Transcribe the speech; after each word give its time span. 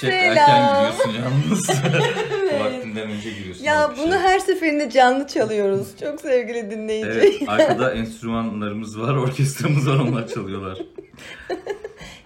Hep 0.00 0.12
Selam. 0.12 0.36
erken 0.38 0.74
giriyorsun 0.74 1.22
yalnız. 1.22 1.68
Vaktinden 2.60 3.10
önce 3.10 3.30
giriyorsun. 3.30 3.64
Ya 3.64 3.90
bunu 3.98 4.18
her 4.18 4.38
seferinde 4.38 4.90
canlı 4.90 5.26
çalıyoruz. 5.26 5.88
Çok 6.00 6.20
sevgili 6.20 6.70
dinleyici. 6.70 7.08
Evet, 7.08 7.48
arkada 7.48 7.94
enstrümanlarımız 7.94 9.00
var, 9.00 9.14
orkestramız 9.16 9.88
var, 9.88 9.96
onlar 9.98 10.28
çalıyorlar. 10.28 10.78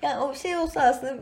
Yani 0.03 0.19
o 0.21 0.35
şey 0.35 0.57
olsa 0.57 0.81
aslında 0.81 1.15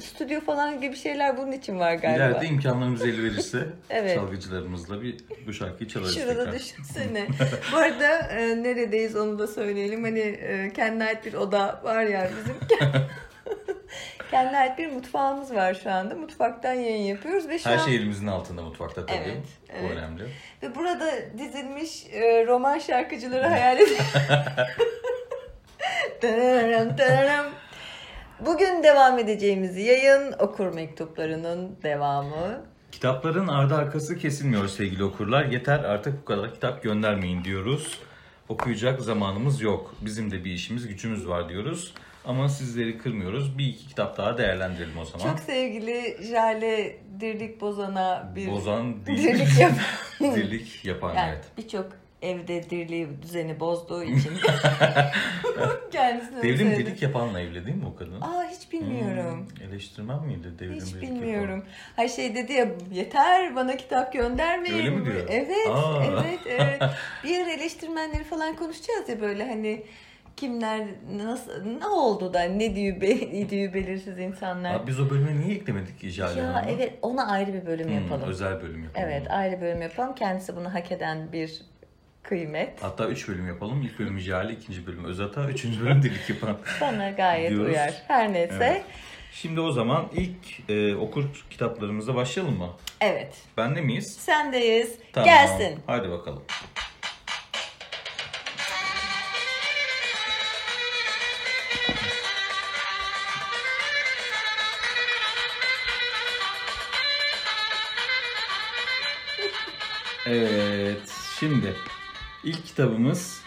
stüdyo 0.00 0.40
falan 0.40 0.80
gibi 0.80 0.96
şeyler 0.96 1.36
bunun 1.36 1.52
için 1.52 1.78
var 1.78 1.94
galiba. 1.94 2.24
İleride 2.24 2.46
imkanlarımız 2.46 3.02
el 3.02 3.22
verirse 3.22 3.66
Evet. 3.90 4.14
çalgıcılarımızla 4.16 5.02
bir 5.02 5.16
bu 5.46 5.52
şarkıyı 5.52 5.88
çalarız 5.90 6.14
Şurada 6.14 6.44
tekrar. 6.44 6.52
düşünsene. 6.58 7.26
Bu 7.72 7.76
arada 7.76 8.18
e, 8.18 8.62
neredeyiz 8.62 9.16
onu 9.16 9.38
da 9.38 9.46
söyleyelim. 9.46 10.04
Hani 10.04 10.18
e, 10.20 10.72
kendine 10.76 11.04
ait 11.04 11.26
bir 11.26 11.34
oda 11.34 11.80
var 11.84 12.02
ya 12.02 12.30
bizim. 12.40 12.56
Kendine 14.30 14.58
ait 14.58 14.78
bir 14.78 14.92
mutfağımız 14.92 15.54
var 15.54 15.74
şu 15.82 15.90
anda. 15.90 16.14
Mutfaktan 16.14 16.72
yayın 16.72 17.02
yapıyoruz 17.04 17.48
ve 17.48 17.58
şu 17.58 17.70
Her 17.70 17.78
an 17.78 17.84
şey 17.84 17.96
elimizin 17.96 18.26
altında 18.26 18.62
mutfakta 18.62 19.06
tabii. 19.06 19.18
Evet, 19.18 19.36
O 19.70 19.86
evet. 19.86 19.90
önemli. 19.98 20.22
ve 20.62 20.74
burada 20.74 21.10
dizilmiş 21.38 22.06
e, 22.12 22.46
roman 22.46 22.78
şarkıcıları 22.78 23.46
hayal 23.46 23.78
tararam. 26.96 27.46
Bugün 28.46 28.82
devam 28.82 29.18
edeceğimiz 29.18 29.76
yayın 29.76 30.32
okur 30.38 30.74
mektuplarının 30.74 31.76
devamı. 31.82 32.60
Kitapların 32.92 33.48
ardı 33.48 33.74
arkası 33.74 34.18
kesilmiyor 34.18 34.68
sevgili 34.68 35.04
okurlar. 35.04 35.44
Yeter 35.44 35.78
artık 35.84 36.20
bu 36.20 36.24
kadar 36.24 36.54
kitap 36.54 36.82
göndermeyin 36.82 37.44
diyoruz. 37.44 37.98
Okuyacak 38.48 39.00
zamanımız 39.02 39.60
yok. 39.62 39.94
Bizim 40.00 40.30
de 40.30 40.44
bir 40.44 40.50
işimiz 40.50 40.88
gücümüz 40.88 41.28
var 41.28 41.48
diyoruz. 41.48 41.94
Ama 42.28 42.48
sizleri 42.48 42.98
kırmıyoruz. 42.98 43.58
Bir 43.58 43.66
iki 43.66 43.88
kitap 43.88 44.16
daha 44.18 44.38
değerlendirelim 44.38 44.98
o 44.98 45.04
zaman. 45.04 45.24
Çok 45.24 45.40
sevgili 45.40 46.16
Jale 46.22 46.96
Dirlik 47.20 47.60
Bozan'a 47.60 48.32
bir 48.36 48.50
Bozan 48.50 49.06
değil. 49.06 49.18
dirlik 49.22 49.58
yapan. 49.58 49.78
Dirlik 50.36 50.84
yapan 50.84 51.14
Yani 51.14 51.30
evet. 51.34 51.44
birçok 51.58 51.86
evde 52.22 52.70
dirliği 52.70 53.08
düzeni 53.22 53.60
bozduğu 53.60 54.04
için 54.04 54.32
kendisine 55.92 56.42
Devrim 56.42 56.56
sevdim. 56.56 56.86
Dirlik 56.86 57.02
yapanla 57.02 57.40
evli 57.40 57.66
değil 57.66 57.76
mi 57.76 57.86
o 57.86 57.96
kadın? 57.96 58.20
Aa 58.20 58.44
hiç 58.50 58.72
bilmiyorum. 58.72 59.48
Hmm, 59.58 59.68
eleştirmen 59.68 60.24
miydi 60.24 60.48
Devrim 60.58 60.80
Hiç 60.80 60.94
bilmiyorum. 60.94 61.64
Her 61.96 62.08
şey 62.08 62.34
dedi 62.34 62.52
ya 62.52 62.68
yeter 62.92 63.56
bana 63.56 63.76
kitap 63.76 64.12
göndermeyin. 64.12 64.76
Öyle 64.76 64.90
mi 64.90 65.04
diyor? 65.04 65.26
Evet, 65.28 65.68
Aa. 65.70 66.04
evet, 66.04 66.40
evet. 66.46 66.82
Bir 67.24 67.40
ara 67.40 67.50
eleştirmenleri 67.50 68.24
falan 68.24 68.56
konuşacağız 68.56 69.08
ya 69.08 69.20
böyle 69.20 69.48
hani 69.48 69.82
kimler 70.42 70.86
nasıl 71.16 71.64
ne 71.64 71.86
oldu 71.86 72.34
da 72.34 72.42
ne 72.42 72.74
diyor 72.76 73.00
be, 73.00 73.50
diyor 73.50 73.74
belirsiz 73.74 74.18
insanlar. 74.18 74.74
Abi 74.74 74.86
biz 74.86 75.00
o 75.00 75.10
bölüme 75.10 75.40
niye 75.40 75.54
eklemedik 75.56 76.00
ki 76.00 76.08
Jale 76.10 76.40
ya 76.40 76.54
Hanım'ı? 76.54 76.70
evet 76.70 76.92
ona 77.02 77.26
ayrı 77.30 77.52
bir 77.54 77.66
bölüm 77.66 77.86
Hmm, 77.88 77.94
yapalım. 78.02 78.28
özel 78.30 78.62
bölüm 78.62 78.84
yapalım. 78.84 79.06
Evet 79.08 79.30
ayrı 79.30 79.60
bölüm 79.60 79.82
yapalım. 79.82 80.14
Kendisi 80.14 80.56
bunu 80.56 80.74
hak 80.74 80.92
eden 80.92 81.32
bir 81.32 81.62
kıymet. 82.22 82.82
Hatta 82.82 83.08
üç 83.08 83.28
bölüm 83.28 83.46
yapalım. 83.48 83.82
İlk 83.82 83.98
bölüm 83.98 84.18
Jale, 84.18 84.52
ikinci 84.52 84.86
bölüm 84.86 85.04
Özata, 85.04 85.48
üçüncü 85.48 85.80
bölüm 85.84 86.02
Dirlik 86.02 86.30
yapan. 86.30 86.56
Bana 86.80 87.10
gayet 87.10 87.50
Diyoruz. 87.50 87.68
uyar. 87.68 87.94
Her 88.08 88.32
neyse. 88.32 88.54
Evet. 88.60 88.82
Şimdi 89.32 89.60
o 89.60 89.72
zaman 89.72 90.06
ilk 90.14 90.70
e, 90.70 90.94
okur 90.96 91.24
kitaplarımıza 91.50 92.14
başlayalım 92.14 92.58
mı? 92.58 92.68
Evet. 93.00 93.34
Bende 93.56 93.80
miyiz? 93.80 94.16
Sendeyiz. 94.20 94.94
Tamam. 95.12 95.24
Gelsin. 95.28 95.78
Hadi 95.86 96.10
bakalım. 96.10 96.42
Şimdi 111.40 111.74
ilk 112.44 112.66
kitabımız 112.66 113.40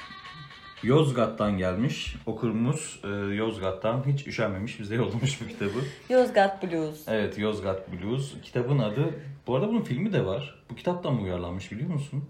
Yozgat'tan 0.83 1.57
gelmiş. 1.57 2.15
Okurumuz 2.25 2.99
e, 3.03 3.07
Yozgat'tan 3.35 4.03
hiç 4.07 4.27
üşenmemiş 4.27 4.79
bize 4.79 4.95
yollamış 5.01 5.41
bu 5.41 5.47
kitabı. 5.47 5.79
Yozgat 6.09 6.63
Blues. 6.63 7.07
Evet 7.07 7.37
Yozgat 7.37 7.91
Blues. 7.91 8.33
Kitabın 8.43 8.79
adı, 8.79 9.09
bu 9.47 9.55
arada 9.55 9.67
bunun 9.67 9.81
filmi 9.81 10.13
de 10.13 10.25
var. 10.25 10.55
Bu 10.69 10.75
kitaptan 10.75 11.13
mı 11.13 11.21
uyarlanmış 11.21 11.71
biliyor 11.71 11.89
musun? 11.89 12.25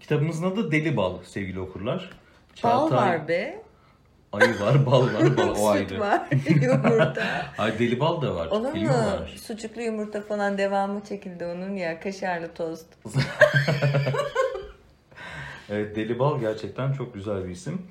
Kitabımızın 0.00 0.50
adı 0.50 0.70
Deli 0.72 0.96
Bal 0.96 1.18
sevgili 1.24 1.60
okurlar. 1.60 2.10
Bal 2.64 2.88
Çağatay- 2.90 2.96
var 2.96 3.28
be. 3.28 3.62
Ayı 4.32 4.60
var, 4.60 4.86
bal 4.86 5.06
var, 5.14 5.36
bal 5.36 5.48
o 5.48 5.54
Süt 5.54 5.92
ayrı. 5.92 6.00
var. 6.00 6.28
Yumurta. 6.62 7.46
Ay 7.58 7.78
Deli 7.78 8.00
Bal 8.00 8.22
da 8.22 8.34
var. 8.34 8.48
Filmi 8.72 8.88
mu? 8.88 8.94
var. 8.94 9.34
Sucuklu 9.46 9.82
yumurta 9.82 10.20
falan 10.22 10.58
devamı 10.58 11.04
çekildi 11.04 11.44
onun 11.44 11.76
ya. 11.76 12.00
Kaşarlı 12.00 12.54
tost. 12.54 12.86
Evet 15.70 15.96
Deli 15.96 16.18
Bal 16.18 16.40
gerçekten 16.40 16.92
çok 16.92 17.14
güzel 17.14 17.44
bir 17.44 17.50
isim. 17.50 17.82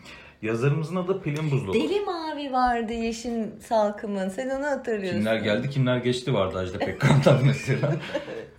Yazarımızın 0.41 0.95
adı 0.95 1.21
Pelin 1.21 1.51
Buzluk. 1.51 1.75
Deli 1.75 1.99
mavi 1.99 2.51
vardı 2.51 2.93
Yeşim 2.93 3.59
Salkım'ın. 3.61 4.29
Sen 4.29 4.49
onu 4.49 4.65
hatırlıyorsun. 4.65 5.19
Kimler 5.19 5.35
geldi 5.35 5.69
kimler 5.69 5.97
geçti 5.97 6.33
vardı 6.33 6.57
Ajda 6.57 6.77
Pekkan'dan 6.79 7.39
mesela. 7.45 7.95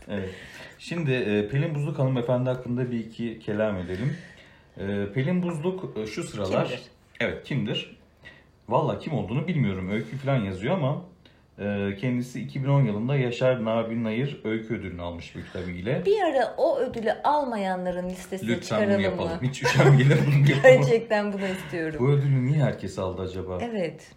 evet. 0.08 0.30
Şimdi 0.78 1.12
e, 1.12 1.48
Pelin 1.48 1.74
Buzluk 1.74 1.98
hanımefendi 1.98 2.50
hakkında 2.50 2.90
bir 2.90 2.98
iki 2.98 3.38
kelam 3.38 3.76
edelim. 3.76 4.16
E, 4.78 5.12
Pelin 5.14 5.42
Buzluk 5.42 5.98
e, 5.98 6.06
şu 6.06 6.22
sıralar... 6.22 6.66
Kimdir? 6.68 6.82
Evet 7.20 7.44
kimdir? 7.44 7.96
Valla 8.68 8.98
kim 8.98 9.12
olduğunu 9.12 9.48
bilmiyorum. 9.48 9.90
Öykü 9.90 10.16
falan 10.16 10.36
yazıyor 10.36 10.74
ama 10.74 11.04
kendisi 12.00 12.40
2010 12.40 12.82
yılında 12.82 13.16
Yaşar 13.16 13.64
Nabi 13.64 14.04
Nayır 14.04 14.40
öykü 14.44 14.74
ödülünü 14.74 15.02
almış 15.02 15.34
bu 15.36 15.40
kitabıyla. 15.40 16.04
Bir 16.06 16.20
ara 16.22 16.54
o 16.56 16.78
ödülü 16.78 17.12
almayanların 17.24 18.08
listesini 18.10 18.48
Lütfen 18.48 18.78
bunu 18.78 18.84
çıkaralım 18.84 19.00
yapalım. 19.04 19.30
mı? 19.32 19.48
Hiç 19.48 19.62
üşenmeyelim 19.62 20.18
bunu 20.26 20.50
yapalım. 20.50 20.62
Gerçekten 20.62 21.32
bunu 21.32 21.46
istiyorum. 21.46 21.96
Bu 22.00 22.10
ödülü 22.10 22.46
niye 22.46 22.64
herkes 22.64 22.98
aldı 22.98 23.22
acaba? 23.22 23.58
Evet. 23.62 24.12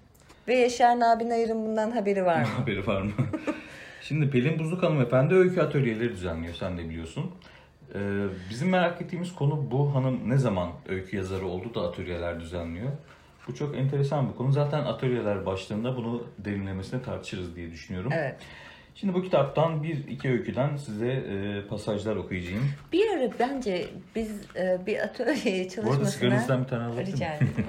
Ve 0.47 0.55
Yaşar 0.55 0.99
Nabi 0.99 1.29
Nayır'ın 1.29 1.65
bundan 1.65 1.91
haberi 1.91 2.25
var 2.25 2.41
mı? 2.41 2.47
Haberi 2.57 2.87
var 2.87 3.01
mı? 3.01 3.11
Şimdi 4.01 4.29
Pelin 4.29 4.59
Buzluk 4.59 4.83
hanımefendi 4.83 5.33
öykü 5.35 5.61
atölyeleri 5.61 6.11
düzenliyor 6.11 6.53
sen 6.53 6.77
de 6.77 6.89
biliyorsun. 6.89 7.31
Ee, 7.95 7.99
bizim 8.49 8.69
merak 8.69 9.01
ettiğimiz 9.01 9.35
konu 9.35 9.71
bu 9.71 9.95
hanım 9.95 10.29
ne 10.29 10.37
zaman 10.37 10.69
öykü 10.89 11.17
yazarı 11.17 11.45
oldu 11.45 11.75
da 11.75 11.81
atölyeler 11.81 12.39
düzenliyor. 12.39 12.91
Bu 13.49 13.55
çok 13.55 13.77
enteresan 13.77 14.29
bir 14.29 14.35
konu. 14.35 14.51
Zaten 14.51 14.79
atölyeler 14.79 15.45
başlığında 15.45 15.97
bunu 15.97 16.23
derinlemesine 16.37 17.01
tartışırız 17.01 17.55
diye 17.55 17.71
düşünüyorum. 17.71 18.11
Evet. 18.15 18.35
Şimdi 18.95 19.13
bu 19.13 19.23
kitaptan 19.23 19.83
bir 19.83 20.07
iki 20.07 20.29
öyküden 20.29 20.75
size 20.77 21.07
e, 21.11 21.67
pasajlar 21.67 22.15
okuyacağım. 22.15 22.69
Bir 22.93 23.09
ara 23.09 23.29
bence 23.39 23.85
biz 24.15 24.31
e, 24.55 24.79
bir 24.85 24.99
atölye 24.99 25.65
Bu 25.65 25.69
çalışmasına... 25.69 25.91
arada 25.95 26.05
sigaranızdan 26.05 26.63
bir 26.63 26.67
tane 26.67 26.83
alabilir 26.83 27.13
Rica 27.13 27.33
ederim. 27.33 27.53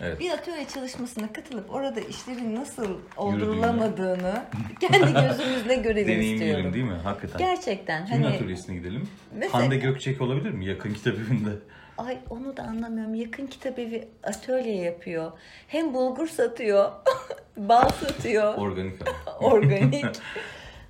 Evet. 0.00 0.20
Bir 0.20 0.30
atölye 0.30 0.64
çalışmasına 0.74 1.32
katılıp 1.32 1.74
orada 1.74 2.00
işlerin 2.00 2.54
nasıl 2.54 2.96
oldurulamadığını 3.16 4.44
kendi 4.80 5.12
gözümüzle 5.12 5.74
görelim 5.82 6.08
Deneyimleyelim 6.08 6.34
istiyorum. 6.34 6.72
değil 6.72 6.84
mi? 6.84 6.96
Hakikaten. 7.04 7.38
Gerçekten 7.38 8.06
Kimin 8.06 8.22
hani 8.22 8.34
atölyesine 8.34 8.76
gidelim? 8.76 9.08
Mesela- 9.34 9.54
Hande 9.64 9.76
Gökçek 9.76 10.20
olabilir 10.20 10.50
mi? 10.50 10.66
Yakın 10.66 10.94
kitap 10.94 11.14
evinde. 11.14 11.50
Ay 11.98 12.18
onu 12.30 12.56
da 12.56 12.62
anlamıyorum. 12.62 13.14
Yakın 13.14 13.46
kitap 13.46 13.78
evi 13.78 14.08
atölye 14.22 14.76
yapıyor. 14.76 15.32
Hem 15.68 15.94
bulgur 15.94 16.26
satıyor, 16.28 16.90
bal 17.56 17.88
satıyor, 17.88 18.54
Organik 18.54 18.94
organik. 19.40 20.04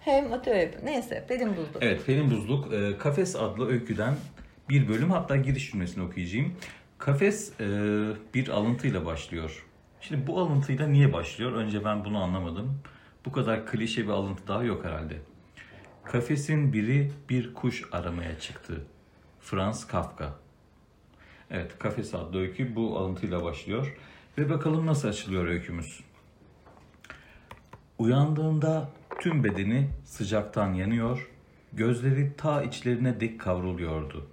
Hem 0.00 0.32
atölye 0.32 0.62
yapıyor. 0.62 0.84
Neyse 0.84 1.24
Pelin 1.28 1.56
buldu. 1.56 1.78
Evet 1.80 2.06
Pelin 2.06 2.30
Buzluk 2.30 2.72
e, 2.72 2.98
Kafes 2.98 3.36
adlı 3.36 3.68
öyküden 3.68 4.14
bir 4.68 4.88
bölüm 4.88 5.10
hatta 5.10 5.36
giriş 5.36 5.70
cümlesini 5.70 6.04
okuyacağım. 6.04 6.54
Kafes 6.98 7.60
e, 7.60 7.64
bir 8.34 8.48
alıntıyla 8.48 9.04
başlıyor. 9.06 9.66
Şimdi 10.00 10.26
bu 10.26 10.38
alıntıyla 10.40 10.86
niye 10.86 11.12
başlıyor? 11.12 11.52
Önce 11.52 11.84
ben 11.84 12.04
bunu 12.04 12.22
anlamadım. 12.22 12.80
Bu 13.24 13.32
kadar 13.32 13.66
klişe 13.66 14.04
bir 14.04 14.08
alıntı 14.12 14.48
daha 14.48 14.62
yok 14.64 14.84
herhalde. 14.84 15.14
Kafesin 16.04 16.72
biri 16.72 17.12
bir 17.28 17.54
kuş 17.54 17.84
aramaya 17.92 18.38
çıktı. 18.38 18.84
Franz 19.40 19.86
Kafka. 19.86 20.34
Evet, 21.50 21.78
Kafes 21.78 22.14
adlı 22.14 22.40
öykü 22.40 22.76
bu 22.76 22.98
alıntıyla 22.98 23.44
başlıyor. 23.44 23.96
Ve 24.38 24.50
bakalım 24.50 24.86
nasıl 24.86 25.08
açılıyor 25.08 25.46
öykümüz. 25.46 26.00
Uyandığında 27.98 28.88
tüm 29.20 29.44
bedeni 29.44 29.88
sıcaktan 30.04 30.74
yanıyor, 30.74 31.30
gözleri 31.72 32.36
ta 32.36 32.62
içlerine 32.62 33.20
dek 33.20 33.40
kavruluyordu. 33.40 34.26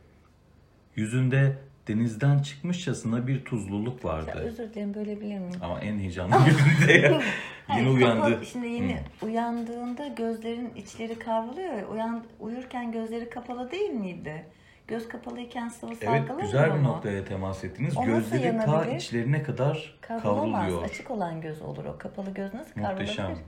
Yüzünde 0.96 1.58
denizden 1.88 2.40
çıkmışçasına 2.40 3.28
bir 3.28 3.46
tuzluluk 3.46 4.04
Ya 4.04 4.10
vardı. 4.10 4.32
özür 4.36 4.74
dilerim 4.74 4.94
böyle 4.94 5.22
bilir 5.22 5.40
miyim? 5.40 5.60
Ama 5.62 5.80
en 5.80 6.00
heyecanlı 6.00 6.36
gününde 6.46 6.94
ya. 6.94 7.10
Yeni 7.12 7.22
Hayır, 7.68 7.88
uyandı. 7.88 8.22
kafa- 8.34 8.46
şimdi 8.46 8.68
yeni 8.68 8.98
uyandığında 9.22 10.08
gözlerin 10.08 10.74
içleri 10.76 11.20
kavruluyor 11.20 11.74
ya. 11.74 11.88
Uyan, 11.88 12.24
uyurken 12.40 12.92
gözleri 12.92 13.30
kapalı 13.30 13.72
değil 13.72 13.90
miydi? 13.90 14.46
Göz 14.88 15.08
kapalıyken 15.10 15.68
sıvı 15.70 15.92
Evet 15.92 16.04
salgılamıyor 16.04 16.42
güzel 16.42 16.74
bir 16.74 16.80
mu? 16.80 16.84
noktaya 16.84 17.26
temas 17.26 17.64
ettiniz. 17.64 17.98
O 17.98 18.06
Gözleri 18.06 18.58
ta 18.66 18.86
içlerine 18.86 19.44
kadar 19.44 19.98
Kavrulamaz. 20.02 20.62
kavruluyor. 20.62 20.84
Açık 20.90 21.12
olan 21.12 21.42
göz 21.42 21.62
olur 21.62 21.86
o. 21.86 21.98
Kapalı 21.98 22.34
göz 22.34 22.54
nasıl 22.54 22.82
Muhteşem. 22.82 23.16
kavrulabilir? 23.26 23.46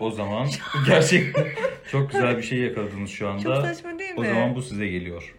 O 0.00 0.10
zaman 0.10 0.48
gerçekten 0.86 1.46
çok 1.90 2.10
güzel 2.12 2.36
bir 2.38 2.42
şey 2.42 2.58
yakaladınız 2.58 3.10
şu 3.10 3.28
anda. 3.28 3.42
Çok 3.42 3.56
saçma 3.56 3.98
değil 3.98 4.10
mi? 4.14 4.20
O 4.20 4.24
zaman 4.24 4.54
bu 4.54 4.62
size 4.62 4.86
geliyor. 4.88 5.34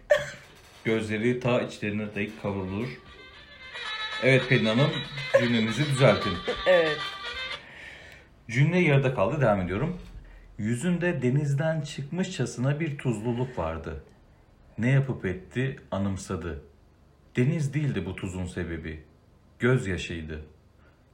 Gözleri 0.84 1.40
ta 1.40 1.60
içlerine 1.60 2.14
dek 2.14 2.42
kavrulur. 2.42 2.88
Evet 4.22 4.48
Pelin 4.48 4.66
Hanım 4.66 4.90
cümlenizi 5.40 5.84
düzeltin. 5.84 6.32
Evet. 6.66 6.96
Cümle 8.50 8.78
yarıda 8.78 9.14
kaldı 9.14 9.40
devam 9.40 9.60
ediyorum. 9.60 9.98
Yüzünde 10.58 11.22
denizden 11.22 11.80
çıkmışçasına 11.80 12.80
bir 12.80 12.98
tuzluluk 12.98 13.58
vardı. 13.58 14.04
Ne 14.82 14.90
yapıp 14.90 15.24
etti 15.24 15.76
anımsadı. 15.90 16.62
Deniz 17.36 17.74
değildi 17.74 18.06
bu 18.06 18.16
tuzun 18.16 18.46
sebebi. 18.46 19.02
Gözyaşıydı. 19.58 20.42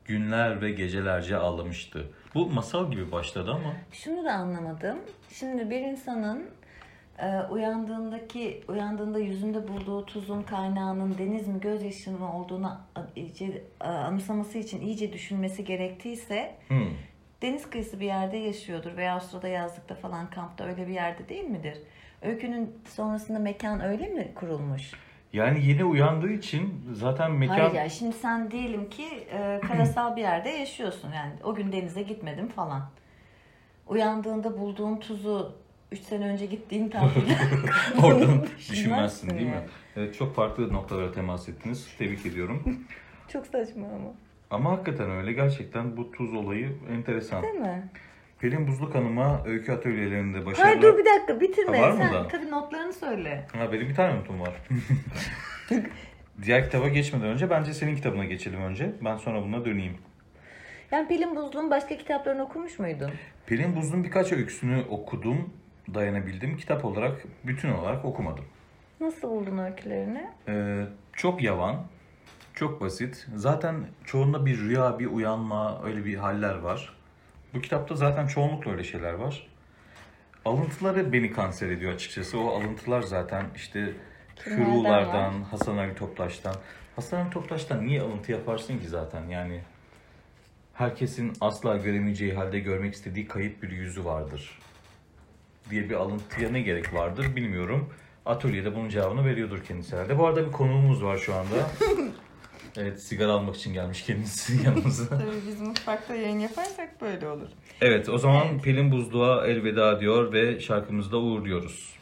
Günler 0.04 0.62
ve 0.62 0.70
gecelerce 0.70 1.36
ağlamıştı. 1.36 2.10
Bu 2.34 2.46
masal 2.50 2.90
gibi 2.90 3.12
başladı 3.12 3.50
ama 3.50 3.72
Şunu 3.92 4.24
da 4.24 4.32
anlamadım. 4.32 4.98
Şimdi 5.30 5.70
bir 5.70 5.80
insanın 5.80 6.46
e, 7.18 7.40
uyandığındaki 7.50 8.64
uyandığında 8.68 9.18
yüzünde 9.18 9.68
bulduğu 9.68 10.06
tuzun 10.06 10.42
kaynağının 10.42 11.18
deniz 11.18 11.48
mi 11.48 11.60
gözyaşı 11.60 12.10
mı 12.10 12.38
olduğunu 12.38 12.78
iyice 13.16 13.62
a, 13.80 13.88
anımsaması 13.88 14.58
için 14.58 14.80
iyice 14.80 15.12
düşünmesi 15.12 15.64
gerektiyse 15.64 16.54
hmm, 16.68 16.90
deniz 17.42 17.70
kıyısı 17.70 18.00
bir 18.00 18.06
yerde 18.06 18.36
yaşıyordur 18.36 18.96
veya 18.96 19.20
sırada 19.20 19.48
yazlıkta 19.48 19.94
falan 19.94 20.30
kampta 20.30 20.64
öyle 20.64 20.86
bir 20.86 20.92
yerde 20.92 21.28
değil 21.28 21.44
midir? 21.44 21.78
Öykünün 22.22 22.76
sonrasında 22.88 23.38
mekan 23.38 23.80
öyle 23.80 24.08
mi 24.08 24.32
kurulmuş? 24.34 24.92
yani 25.32 25.66
yeni 25.66 25.84
uyandığı 25.84 26.30
için 26.32 26.84
zaten 26.92 27.32
mekan 27.32 27.54
Hayır 27.58 27.72
ya 27.72 27.88
şimdi 27.88 28.16
sen 28.16 28.50
diyelim 28.50 28.90
ki 28.90 29.04
e, 29.32 29.60
karasal 29.68 30.16
bir 30.16 30.20
yerde 30.20 30.48
yaşıyorsun 30.48 31.12
yani 31.12 31.32
o 31.44 31.54
gün 31.54 31.72
denize 31.72 32.02
gitmedim 32.02 32.48
falan. 32.48 32.82
Uyandığında 33.86 34.58
bulduğun 34.58 34.96
tuzu 34.96 35.52
3 35.92 36.00
sene 36.00 36.28
önce 36.28 36.46
gittiğin 36.46 36.88
tatilde 36.88 37.36
oradan 38.06 38.46
Düşünmezsin 38.58 39.30
değil 39.30 39.46
mi? 39.46 39.54
yani. 39.54 39.66
Evet 39.96 40.18
çok 40.18 40.34
farklı 40.34 40.72
noktalara 40.72 41.12
temas 41.12 41.48
ettiniz. 41.48 41.88
Tebrik 41.98 42.26
ediyorum. 42.26 42.62
Çok 43.32 43.46
saçma 43.46 43.86
ama. 43.86 44.12
Ama 44.50 44.70
hakikaten 44.70 45.10
öyle. 45.10 45.32
Gerçekten 45.32 45.96
bu 45.96 46.12
tuz 46.12 46.34
olayı 46.34 46.76
enteresan. 46.90 47.42
Değil 47.42 47.54
mi? 47.54 47.88
Pelin 48.38 48.66
Buzluk 48.68 48.94
Hanım'a 48.94 49.42
öykü 49.44 49.72
atölyelerinde 49.72 50.46
başarılar. 50.46 50.66
Hayır 50.66 50.82
dur 50.82 50.98
bir 50.98 51.04
dakika 51.04 51.40
bitirme. 51.40 51.78
Ha, 51.78 51.82
var 51.82 51.90
mı 51.90 51.98
Sen 51.98 52.14
da? 52.14 52.28
tabii 52.28 52.50
notlarını 52.50 52.92
söyle. 52.92 53.46
Ha, 53.52 53.72
benim 53.72 53.88
bir 53.88 53.94
tane 53.94 54.14
notum 54.16 54.40
var. 54.40 54.52
Diğer 56.42 56.64
kitaba 56.64 56.88
geçmeden 56.88 57.26
önce 57.26 57.50
bence 57.50 57.74
senin 57.74 57.96
kitabına 57.96 58.24
geçelim 58.24 58.62
önce. 58.62 58.92
Ben 59.04 59.16
sonra 59.16 59.42
buna 59.42 59.64
döneyim. 59.64 59.96
Yani 60.90 61.08
Pelin 61.08 61.36
Buzlu'nun 61.36 61.70
başka 61.70 61.96
kitaplarını 61.96 62.42
okumuş 62.42 62.78
muydun? 62.78 63.10
Pelin 63.46 63.76
Buzlu'nun 63.76 64.04
birkaç 64.04 64.32
öyküsünü 64.32 64.82
okudum, 64.90 65.50
dayanabildim. 65.94 66.56
Kitap 66.56 66.84
olarak, 66.84 67.24
bütün 67.44 67.72
olarak 67.72 68.04
okumadım. 68.04 68.44
Nasıl 69.00 69.28
buldun 69.30 69.58
öykülerini? 69.58 70.26
Ee, 70.48 70.84
çok 71.12 71.42
yavan, 71.42 71.76
çok 72.54 72.80
basit. 72.80 73.26
Zaten 73.34 73.74
çoğunda 74.04 74.46
bir 74.46 74.58
rüya, 74.58 74.98
bir 74.98 75.06
uyanma, 75.06 75.82
öyle 75.84 76.04
bir 76.04 76.14
haller 76.16 76.54
var. 76.58 76.97
Bu 77.54 77.60
kitapta 77.60 77.94
zaten 77.94 78.26
çoğunlukla 78.26 78.70
öyle 78.70 78.84
şeyler 78.84 79.12
var. 79.12 79.46
Alıntıları 80.44 81.12
beni 81.12 81.32
kanser 81.32 81.70
ediyor 81.70 81.92
açıkçası. 81.92 82.38
O 82.38 82.48
alıntılar 82.48 83.02
zaten 83.02 83.46
işte 83.56 83.92
Furulardan, 84.44 85.42
Hasan 85.42 85.76
Ali 85.76 85.94
Toptaş'tan. 85.94 86.54
Hasan 86.96 87.20
Ali 87.20 87.30
Toptaş'tan 87.30 87.86
niye 87.86 88.00
alıntı 88.02 88.32
yaparsın 88.32 88.78
ki 88.78 88.88
zaten? 88.88 89.26
Yani 89.28 89.60
herkesin 90.74 91.32
asla 91.40 91.76
göremeyeceği 91.76 92.34
halde 92.34 92.60
görmek 92.60 92.94
istediği 92.94 93.28
kayıp 93.28 93.62
bir 93.62 93.70
yüzü 93.70 94.04
vardır 94.04 94.58
diye 95.70 95.90
bir 95.90 95.94
alıntıya 95.94 96.50
ne 96.50 96.60
gerek 96.60 96.94
vardır 96.94 97.36
bilmiyorum. 97.36 97.88
Atölyede 98.26 98.74
bunun 98.74 98.88
cevabını 98.88 99.24
veriyordur 99.24 99.64
kendisi 99.64 99.96
herhalde. 99.96 100.18
Bu 100.18 100.26
arada 100.26 100.46
bir 100.46 100.52
konuğumuz 100.52 101.04
var 101.04 101.18
şu 101.18 101.34
anda. 101.34 101.70
evet 102.76 103.02
sigara 103.02 103.32
almak 103.32 103.56
için 103.56 103.72
gelmiş 103.72 104.02
kendisi 104.02 104.62
yanımıza. 104.64 105.08
Tabii 105.08 105.46
biz 105.46 105.60
mutfakta 105.60 106.14
yayın 106.14 106.38
yaparsak 106.38 107.00
böyle 107.00 107.28
olur. 107.28 107.48
Evet 107.80 108.08
o 108.08 108.18
zaman 108.18 108.60
Pelin 108.60 108.90
Buzluğa 108.92 109.46
elveda 109.46 110.00
diyor 110.00 110.32
ve 110.32 110.60
şarkımızı 110.60 111.12
da 111.12 111.16
uğurluyoruz. 111.18 111.98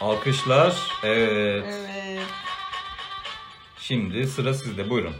Alkışlar. 0.00 0.76
Evet. 1.04 1.64
Evet. 1.68 2.26
Şimdi 3.78 4.26
sıra 4.26 4.54
sizde. 4.54 4.90
Buyurun. 4.90 5.14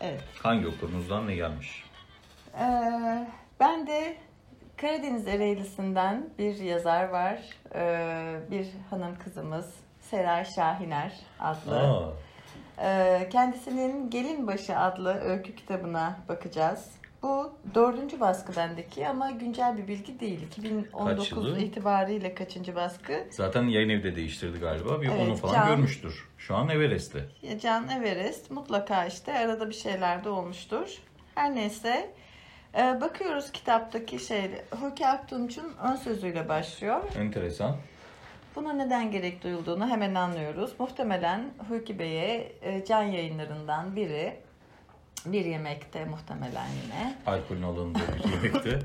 Evet. 0.00 0.22
Hangi 0.42 0.66
okulunuzdan 0.66 1.26
ne 1.26 1.34
gelmiş? 1.34 1.84
Ee, 2.60 3.26
Karadeniz 4.86 5.26
Ereğlisi'nden 5.28 6.30
bir 6.38 6.56
yazar 6.56 7.08
var. 7.08 7.38
Ee, 7.74 8.36
bir 8.50 8.66
hanım 8.90 9.18
kızımız 9.24 9.66
Seray 10.00 10.44
Şahiner 10.44 11.12
adlı. 11.40 11.78
Aa, 11.80 12.12
Ee, 12.82 13.28
kendisinin 13.32 14.10
Gelinbaşı 14.10 14.78
adlı 14.78 15.20
öykü 15.20 15.54
kitabına 15.54 16.18
bakacağız. 16.28 16.90
Bu 17.22 17.52
dördüncü 17.74 18.20
baskı 18.20 18.56
bendeki 18.56 19.08
ama 19.08 19.30
güncel 19.30 19.76
bir 19.78 19.88
bilgi 19.88 20.20
değil. 20.20 20.40
Kaç 20.40 20.58
2019 20.58 21.30
yılı? 21.46 21.58
itibariyle 21.58 22.34
kaçıncı 22.34 22.74
baskı? 22.74 23.24
zaten 23.30 23.62
yayın 23.62 23.88
evi 23.88 24.02
de 24.02 24.16
değiştirdi 24.16 24.58
galiba. 24.58 25.02
Bir 25.02 25.08
Evet, 25.08 25.28
onu 25.28 25.36
falan 25.36 25.54
Can- 25.54 25.68
görmüştür. 25.68 26.28
Şu 26.38 26.56
an 26.56 26.68
Everest'te. 26.68 27.24
Can 27.62 27.88
Everest 27.88 28.50
mutlaka 28.50 29.06
işte 29.06 29.38
arada 29.38 29.68
bir 29.68 29.74
şeyler 29.74 30.24
de 30.24 30.28
olmuştur. 30.28 30.98
Her 31.34 31.54
neyse 31.54 32.10
Ee, 32.76 33.00
bakıyoruz 33.00 33.52
kitaptaki 33.52 34.18
şey 34.18 34.50
Hulki 34.80 35.06
Aktunç'un 35.06 35.72
ön 35.82 35.96
sözüyle 35.96 36.48
başlıyor. 36.48 37.00
Enteresan. 37.18 37.76
Buna 38.56 38.72
neden 38.72 39.10
gerek 39.10 39.42
duyulduğunu 39.44 39.88
hemen 39.88 40.14
anlıyoruz. 40.14 40.70
Muhtemelen 40.78 41.50
Hulki 41.68 41.98
Bey'e 41.98 42.52
e, 42.62 42.84
can 42.84 43.02
yayınlarından 43.02 43.96
biri 43.96 44.36
bir 45.26 45.44
yemekte 45.44 46.04
muhtemelen 46.04 46.66
yine 46.84 47.14
Alkolün 47.26 47.62
alındığı 47.62 47.98
bir 48.24 48.32
yemekte. 48.44 48.78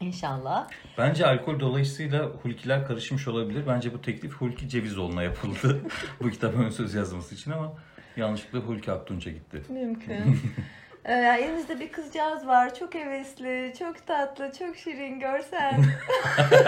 inşallah. 0.00 0.68
Bence 0.98 1.26
alkol 1.26 1.60
dolayısıyla 1.60 2.26
hulkiler 2.26 2.86
karışmış 2.86 3.28
olabilir. 3.28 3.64
Bence 3.66 3.94
bu 3.94 4.02
teklif 4.02 4.32
Hulki 4.34 4.68
Cevizoğlu'na 4.68 5.22
yapıldı. 5.22 5.80
bu 6.22 6.30
kitabın 6.30 6.64
ön 6.64 6.70
söz 6.70 6.94
yazması 6.94 7.34
için 7.34 7.50
ama 7.50 7.72
yanlışlıkla 8.16 8.58
Hulki 8.58 8.92
Aktunç'a 8.92 9.30
gitti. 9.30 9.62
Mümkün. 9.68 10.40
Ee, 11.04 11.12
elimizde 11.14 11.80
bir 11.80 11.92
kızcağız 11.92 12.46
var. 12.46 12.74
Çok 12.74 12.94
hevesli, 12.94 13.74
çok 13.78 14.06
tatlı, 14.06 14.52
çok 14.58 14.76
şirin 14.76 15.20
görsen. 15.20 15.84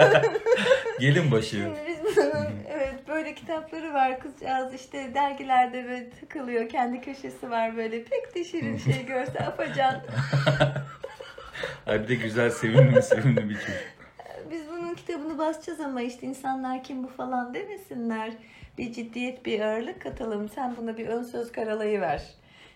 Gelin 0.99 1.31
başı. 1.31 1.71
Biz 1.87 2.17
bunun 2.17 2.47
evet 2.69 3.07
böyle 3.07 3.35
kitapları 3.35 3.93
var 3.93 4.19
kızcağız 4.19 4.73
işte 4.73 5.13
dergilerde 5.13 5.83
böyle 5.83 6.09
takılıyor 6.09 6.69
kendi 6.69 7.01
köşesi 7.01 7.49
var 7.49 7.77
böyle 7.77 8.03
pek 8.03 8.35
de 8.35 8.43
şirin 8.43 8.77
şey 8.77 9.05
görse 9.07 9.39
apacan. 9.39 9.95
Ay 11.85 12.03
bir 12.03 12.07
de 12.07 12.15
güzel 12.15 12.49
sevimli 12.49 13.01
sevimli 13.01 13.49
bir 13.49 13.55
çocuk. 13.55 13.83
Biz 14.51 14.69
bunun 14.69 14.93
kitabını 14.93 15.37
basacağız 15.37 15.79
ama 15.79 16.01
işte 16.01 16.27
insanlar 16.27 16.83
kim 16.83 17.03
bu 17.03 17.07
falan 17.07 17.53
demesinler. 17.53 18.31
Bir 18.77 18.93
ciddiyet 18.93 19.45
bir 19.45 19.61
ağırlık 19.61 20.01
katalım 20.01 20.49
sen 20.49 20.77
buna 20.77 20.97
bir 20.97 21.07
ön 21.07 21.23
söz 21.23 21.51
karalayı 21.51 22.01
ver 22.01 22.21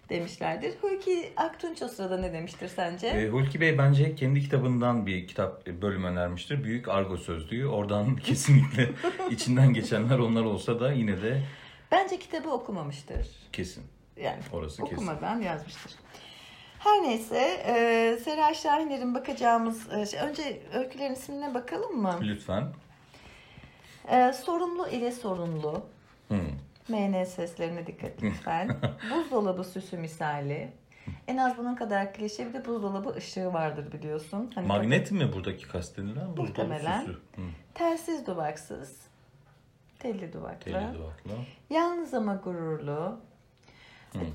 demişlerdir. 0.10 0.74
Hulki 0.82 1.34
Aktunç 1.38 1.82
o 1.82 1.88
sırada 1.88 2.18
ne 2.18 2.34
demiştir 2.34 2.68
sence? 2.68 3.08
E, 3.08 3.30
Hulki 3.30 3.62
Bey 3.62 3.78
bence 3.78 4.16
kendi 4.16 4.42
kitabından 4.42 5.06
bir 5.06 5.28
kitap 5.28 5.68
e, 5.68 5.82
bölüm 5.82 6.04
önermiştir. 6.04 6.64
Büyük 6.64 6.88
Argo 6.88 7.18
Sözlüğü. 7.18 7.68
Oradan 7.68 8.16
kesinlikle 8.26 8.90
içinden 9.30 9.74
geçenler 9.74 10.20
onlar 10.20 10.44
olsa 10.44 10.80
da 10.80 10.92
yine 10.92 11.22
de 11.22 11.42
Bence 11.92 12.20
kitabı 12.20 12.50
okumamıştır. 12.50 13.28
kesin. 13.54 13.84
Yani 14.18 14.40
Orası 14.54 14.82
kesin. 14.84 14.96
okumadan 14.96 15.42
yazmıştır. 15.42 15.92
Her 16.80 17.04
neyse, 17.04 17.38
e, 17.68 18.18
Seray 18.24 18.54
Şahiner'in 18.56 19.16
bakacağımız, 19.16 19.94
e, 19.94 20.06
şey- 20.06 20.20
önce 20.20 20.62
öykülerin 20.74 21.14
ismine 21.14 21.54
bakalım 21.54 22.02
mı? 22.02 22.20
Lütfen. 22.22 22.68
E, 24.12 24.34
sorumlu 24.34 24.88
ile 24.88 25.12
sorunlu. 25.12 25.82
Hmm. 26.28 26.40
MN 26.90 27.24
seslerine 27.24 27.88
dikkat 27.88 28.12
lütfen. 28.24 28.78
buzdolabı 29.12 29.64
süsü 29.64 29.98
misali. 29.98 30.72
En 31.28 31.38
az 31.38 31.58
bunun 31.58 31.76
kadar 31.76 32.14
klişe 32.14 32.48
bir 32.50 32.54
de 32.54 32.66
buzdolabı 32.66 33.10
ışığı 33.16 33.54
vardır 33.54 33.92
biliyorsun. 33.92 34.52
Hani 34.56 34.68
Magnet 34.68 35.12
mi 35.12 35.34
buradaki 35.34 35.68
kastedilen? 35.68 36.38
Buzdolabı 36.38 36.74
süsü. 36.80 37.12
Hı. 37.14 37.42
Telsiz 37.74 38.28
duvaksız. 38.28 38.98
Telli 40.00 40.34
duvaklı. 40.34 40.60
Telli 40.60 40.94
duvaklı. 40.94 41.32
Yalnız 41.70 42.14
ama 42.14 42.36
gururlu. 42.36 43.20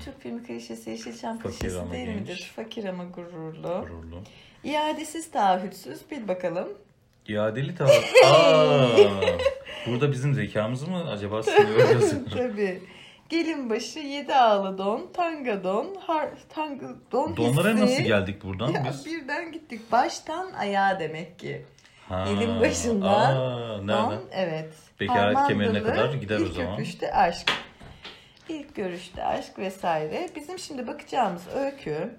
Türk 0.03 0.19
filmi 0.21 0.43
klişesi 0.43 0.89
Yeşilçam 0.89 1.37
Fakir 1.37 1.59
klişesi 1.59 1.91
değil 1.91 2.05
genç. 2.07 2.19
midir? 2.21 2.51
Fakir 2.55 2.85
ama 2.85 3.03
gururlu. 3.05 3.81
Gururlu. 3.87 4.21
İadesiz 4.63 5.31
taahhütsüz 5.31 6.11
bil 6.11 6.27
bakalım. 6.27 6.67
İadeli 7.27 7.75
taahhüt. 7.75 8.05
Burada 9.87 10.11
bizim 10.11 10.33
zekamızı 10.33 10.89
mı 10.91 11.09
acaba 11.11 11.43
sınıyor? 11.43 12.01
Tabii. 12.33 12.81
Gelin 13.29 13.69
başı, 13.69 13.99
yedi 13.99 14.35
ağlı 14.35 14.77
don, 14.77 15.09
tanga 15.13 15.63
don, 15.63 15.95
har, 15.99 16.29
tanga 16.49 16.87
don 17.11 17.37
Donlara 17.37 17.69
hissi. 17.69 17.81
nasıl 17.81 18.03
geldik 18.03 18.43
buradan 18.43 18.71
Ya 18.71 18.85
biz? 18.89 19.05
birden 19.05 19.51
gittik. 19.51 19.91
Baştan 19.91 20.51
ayağa 20.53 20.99
demek 20.99 21.39
ki. 21.39 21.65
Ha, 22.09 22.25
Elin 22.29 22.59
başından 22.61 23.35
aa, 23.35 23.77
nereden? 23.81 23.87
Don, 24.11 24.21
evet. 24.31 24.73
Bekaret 24.99 25.37
kemerine 25.47 25.83
kadar 25.83 26.13
gider 26.13 26.39
o 26.39 26.43
ilk 26.43 26.53
zaman. 26.53 26.73
öpüşte 26.73 27.13
aşk. 27.13 27.51
İlk 28.49 28.75
görüşte 28.75 29.23
aşk 29.23 29.59
vesaire. 29.59 30.29
Bizim 30.35 30.59
şimdi 30.59 30.87
bakacağımız 30.87 31.47
öykü 31.55 32.15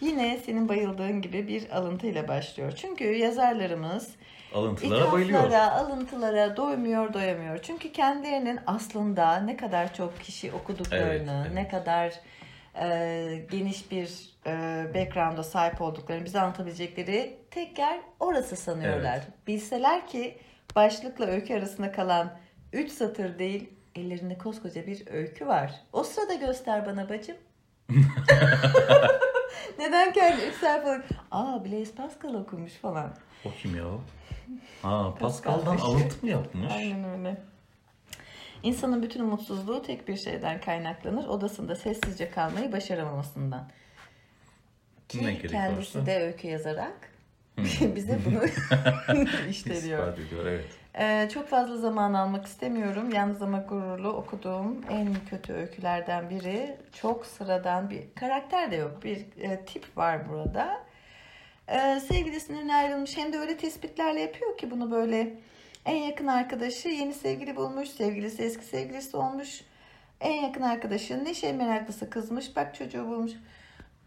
yine 0.00 0.38
senin 0.46 0.68
bayıldığın 0.68 1.22
gibi 1.22 1.48
bir 1.48 1.70
alıntıyla 1.70 2.28
başlıyor. 2.28 2.72
Çünkü 2.76 3.04
yazarlarımız 3.04 4.08
Alıntılara 4.54 5.12
bayılıyor. 5.12 5.38
İthaflara, 5.40 5.72
alıntılara 5.72 6.56
doymuyor, 6.56 7.14
doyamıyor. 7.14 7.58
Çünkü 7.58 7.92
kendilerinin 7.92 8.60
aslında 8.66 9.36
ne 9.36 9.56
kadar 9.56 9.94
çok 9.94 10.20
kişi 10.20 10.52
okuduklarını, 10.52 11.06
Evet, 11.12 11.28
evet. 11.46 11.54
ne 11.54 11.68
kadar 11.68 12.12
e, 12.80 13.46
geniş 13.50 13.90
bir 13.90 14.30
e, 14.46 14.50
background'a 14.94 15.42
sahip 15.42 15.80
olduklarını 15.80 16.24
bize 16.24 16.40
anlatabilecekleri 16.40 17.36
tek 17.50 17.78
yer 17.78 18.00
orası 18.20 18.56
sanıyorlar. 18.56 19.20
Bilseler 19.46 20.06
ki 20.06 20.38
başlıkla 20.76 21.26
öykü 21.26 21.54
arasında 21.54 21.92
kalan 21.92 22.32
3 22.72 22.92
satır 22.92 23.38
değil, 23.38 23.70
ellerinde 23.94 24.38
koskoca 24.38 24.86
bir 24.86 25.02
öykü 25.12 25.46
var. 25.46 25.74
O 25.92 26.04
sırada 26.04 26.34
göster 26.34 26.86
bana 26.86 27.08
bacım. 27.08 27.36
Neden 29.78 30.12
kendi 30.12 30.42
3 30.42 30.54
sayfalık? 30.54 31.04
Aa 31.30 31.64
Blaise 31.64 31.94
Pascal 31.94 32.34
okumuş 32.34 32.72
falan. 32.72 33.12
O 33.44 33.48
kim 33.62 33.76
ya? 33.76 33.84
Ha, 34.82 35.14
Pascal 35.20 35.52
Pascal'dan 35.52 35.74
Beşi. 35.76 35.84
alıntı 35.84 36.16
mı 36.26 36.30
yapmış? 36.30 36.72
Aynen 36.72 37.18
öyle. 37.18 37.36
İnsanın 38.62 39.02
bütün 39.02 39.20
umutsuzluğu 39.20 39.82
tek 39.82 40.08
bir 40.08 40.16
şeyden 40.16 40.60
kaynaklanır. 40.60 41.26
Odasında 41.26 41.76
sessizce 41.76 42.30
kalmayı 42.30 42.72
başaramamasından. 42.72 43.68
Ki 45.08 45.26
Ne 45.26 45.38
kendisi 45.38 45.98
varsa. 45.98 46.06
de 46.06 46.22
öykü 46.22 46.48
yazarak 46.48 47.10
bize 47.94 48.18
bunu 48.26 48.44
işleriyor. 49.50 50.12
Ediyor, 50.18 50.46
evet. 50.46 50.64
Ee, 50.98 51.28
çok 51.34 51.48
fazla 51.48 51.76
zaman 51.76 52.14
almak 52.14 52.46
istemiyorum. 52.46 53.10
Yalnız 53.10 53.42
ama 53.42 53.58
gururlu 53.58 54.08
okuduğum 54.08 54.76
en 54.90 55.14
kötü 55.30 55.52
öykülerden 55.52 56.30
biri. 56.30 56.76
Çok 56.92 57.26
sıradan 57.26 57.90
bir 57.90 58.02
karakter 58.14 58.70
de 58.70 58.76
yok. 58.76 59.04
Bir 59.04 59.16
e, 59.40 59.64
tip 59.64 59.96
var 59.96 60.28
burada. 60.28 60.80
Ee, 61.68 62.00
sevgilisinden 62.00 62.68
ayrılmış 62.68 63.16
hem 63.16 63.32
de 63.32 63.38
öyle 63.38 63.56
tespitlerle 63.56 64.20
yapıyor 64.20 64.58
ki 64.58 64.70
bunu 64.70 64.90
böyle 64.90 65.34
en 65.86 65.96
yakın 65.96 66.26
arkadaşı 66.26 66.88
yeni 66.88 67.14
sevgili 67.14 67.56
bulmuş. 67.56 67.88
Sevgilisi 67.88 68.42
eski 68.42 68.64
sevgilisi 68.64 69.16
olmuş. 69.16 69.60
En 70.20 70.42
yakın 70.42 70.62
arkadaşı 70.62 71.24
ne 71.24 71.34
şey 71.34 71.52
meraklısı 71.52 72.10
kızmış. 72.10 72.56
Bak 72.56 72.74
çocuğu 72.74 73.06
bulmuş. 73.08 73.32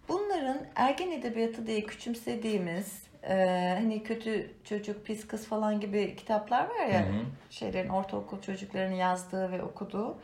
Bunların 0.08 0.58
ergen 0.76 1.12
edebiyatı 1.12 1.68
diye 1.68 1.82
küçümsediğimiz 1.82 3.04
e, 3.24 3.36
hani 3.80 4.04
kötü 4.04 4.52
çocuk, 4.64 5.06
pis 5.06 5.28
kız 5.28 5.48
falan 5.48 5.80
gibi 5.80 6.16
kitaplar 6.16 6.70
var 6.70 6.86
ya 6.86 7.00
Hı 7.00 7.10
hı. 7.10 7.22
şeylerin 7.50 7.90
ortaokul 7.90 8.42
çocuklarının 8.42 8.96
yazdığı 8.96 9.52
ve 9.52 9.64
okuduğu. 9.64 10.18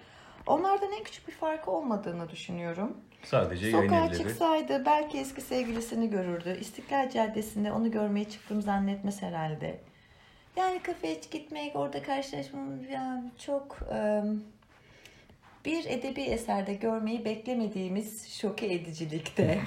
Onlardan 0.48 0.92
en 0.92 1.04
küçük 1.04 1.28
bir 1.28 1.34
farkı 1.34 1.72
olmadığını 1.72 2.30
düşünüyorum. 2.30 2.98
Sadece 3.24 3.72
Sokağa 3.72 4.14
çıksaydı 4.14 4.86
belki 4.86 5.18
eski 5.18 5.42
sevgilisini 5.42 6.10
görürdü. 6.10 6.58
İstiklal 6.62 7.10
Caddesi'nde 7.10 7.72
onu 7.72 7.92
görmeye 7.92 8.30
çıktım 8.30 8.62
zannetmez 8.62 9.22
herhalde. 9.22 9.80
Yani 10.56 10.80
kafeye 10.84 11.22
gitmek, 11.32 11.76
orada 11.76 12.04
karşılaşmam 12.04 12.84
yani 12.92 13.24
çok 13.46 13.80
e, 13.94 14.22
bir 15.66 15.86
edebi 15.86 16.22
eserde 16.22 16.74
görmeyi 16.74 17.26
beklemediğimiz 17.26 18.30
şoke 18.30 18.74
edicilikte. 18.74 19.60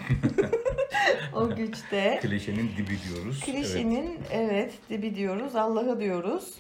o 1.35 1.55
güçte. 1.57 2.19
Klişenin 2.23 2.71
dibi 2.77 2.99
diyoruz. 3.09 3.45
Evet. 3.49 3.57
Klişenin 3.57 4.21
evet, 4.33 4.73
dibi 4.91 5.15
diyoruz, 5.15 5.57
Allah'ı 5.57 6.01
diyoruz. 6.01 6.55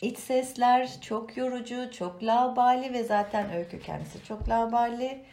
İç 0.00 0.18
sesler 0.18 1.00
çok 1.00 1.36
yorucu, 1.36 1.92
çok 1.92 2.22
laubali 2.22 2.92
ve 2.92 3.04
zaten 3.04 3.52
öykü 3.54 3.80
kendisi 3.80 4.24
çok 4.24 4.48
laubali. 4.48 5.24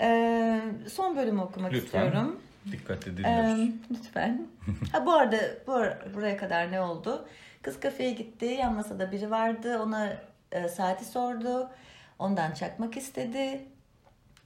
Ee, 0.00 0.60
son 0.90 1.16
bölümü 1.16 1.40
okumak 1.40 1.72
Lütfen. 1.72 1.84
istiyorum. 2.04 2.40
Dikkatli 2.72 3.12
Ee, 3.12 3.16
dinliyoruz. 3.16 3.74
lütfen. 3.90 4.46
Ha 4.92 5.06
bu 5.06 5.12
arada 5.12 5.36
bu 5.66 5.72
ar- 5.74 6.14
buraya 6.14 6.36
kadar 6.36 6.72
ne 6.72 6.80
oldu? 6.80 7.28
Kız 7.62 7.80
kafeye 7.80 8.10
gitti. 8.10 8.44
Yan 8.44 8.74
masada 8.74 9.12
biri 9.12 9.30
vardı. 9.30 9.78
Ona 9.82 10.16
e, 10.52 10.68
saati 10.68 11.04
sordu. 11.04 11.70
Ondan 12.18 12.54
çakmak 12.54 12.96
istedi. 12.96 13.60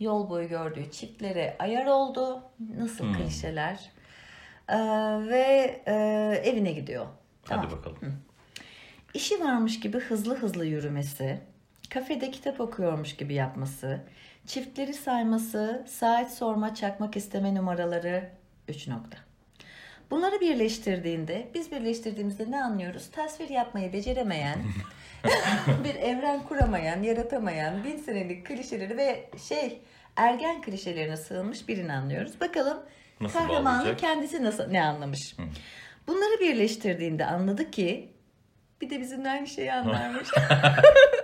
Yol 0.00 0.30
boyu 0.30 0.49
gördüğü 0.49 0.90
çiftlere 0.90 1.56
ayar 1.59 1.87
oldu. 1.87 2.42
Nasıl 2.78 3.04
Hmm. 3.04 3.14
klişeler. 3.14 3.90
Ee, 4.68 4.76
ve 5.28 5.80
e, 5.87 5.92
evine 6.44 6.73
gidiyor. 6.73 7.06
Tamam. 7.44 7.64
Hadi 7.64 7.76
bakalım. 7.76 7.99
İşi 9.14 9.40
varmış 9.44 9.80
gibi 9.80 9.99
hızlı 9.99 10.37
hızlı 10.37 10.66
yürümesi, 10.66 11.40
kafede 11.90 12.30
kitap 12.30 12.61
okuyormuş 12.61 13.16
gibi 13.16 13.35
yapması, 13.35 14.00
çiftleri 14.47 14.95
sayması, 14.95 15.85
saat 15.89 16.35
sorma, 16.35 16.75
çakmak 16.75 17.17
isteme 17.17 17.55
numaraları 17.55 18.29
3 18.69 18.89
nokta. 18.89 19.19
Bunları 20.11 20.41
birleştirdiğinde, 20.41 21.49
biz 21.55 21.73
birleştirdiğimizde 21.73 22.51
ne 22.51 22.65
anlıyoruz? 22.65 23.11
Tasvir 23.11 23.49
yapmayı 23.49 23.93
beceremeyen, 23.93 24.59
bir 25.85 25.95
evren 25.95 26.43
kuramayan, 26.43 27.03
yaratamayan, 27.03 27.85
bin 27.85 27.97
senelik 27.97 28.47
klişeleri 28.47 28.97
ve 28.97 29.31
şey 29.49 29.81
ergen 30.17 30.63
klişelerine 30.63 31.17
sığınmış 31.17 31.69
birini 31.69 31.93
anlıyoruz. 31.93 32.41
Bakalım 32.41 32.79
Nasıl 33.21 33.39
kahramanın 33.39 33.65
bağlayacak? 33.81 33.99
kendisi 33.99 34.45
nasıl 34.45 34.67
ne 34.71 34.83
anlamış? 34.85 35.37
Bunları 36.07 36.41
birleştirdiğinde 36.41 37.27
anladı 37.27 37.71
ki 37.71 38.13
bir 38.81 38.91
de 38.91 39.01
bizimle 39.01 39.31
aynı 39.31 39.47
şeyi 39.47 39.73
anlarmış. 39.73 40.29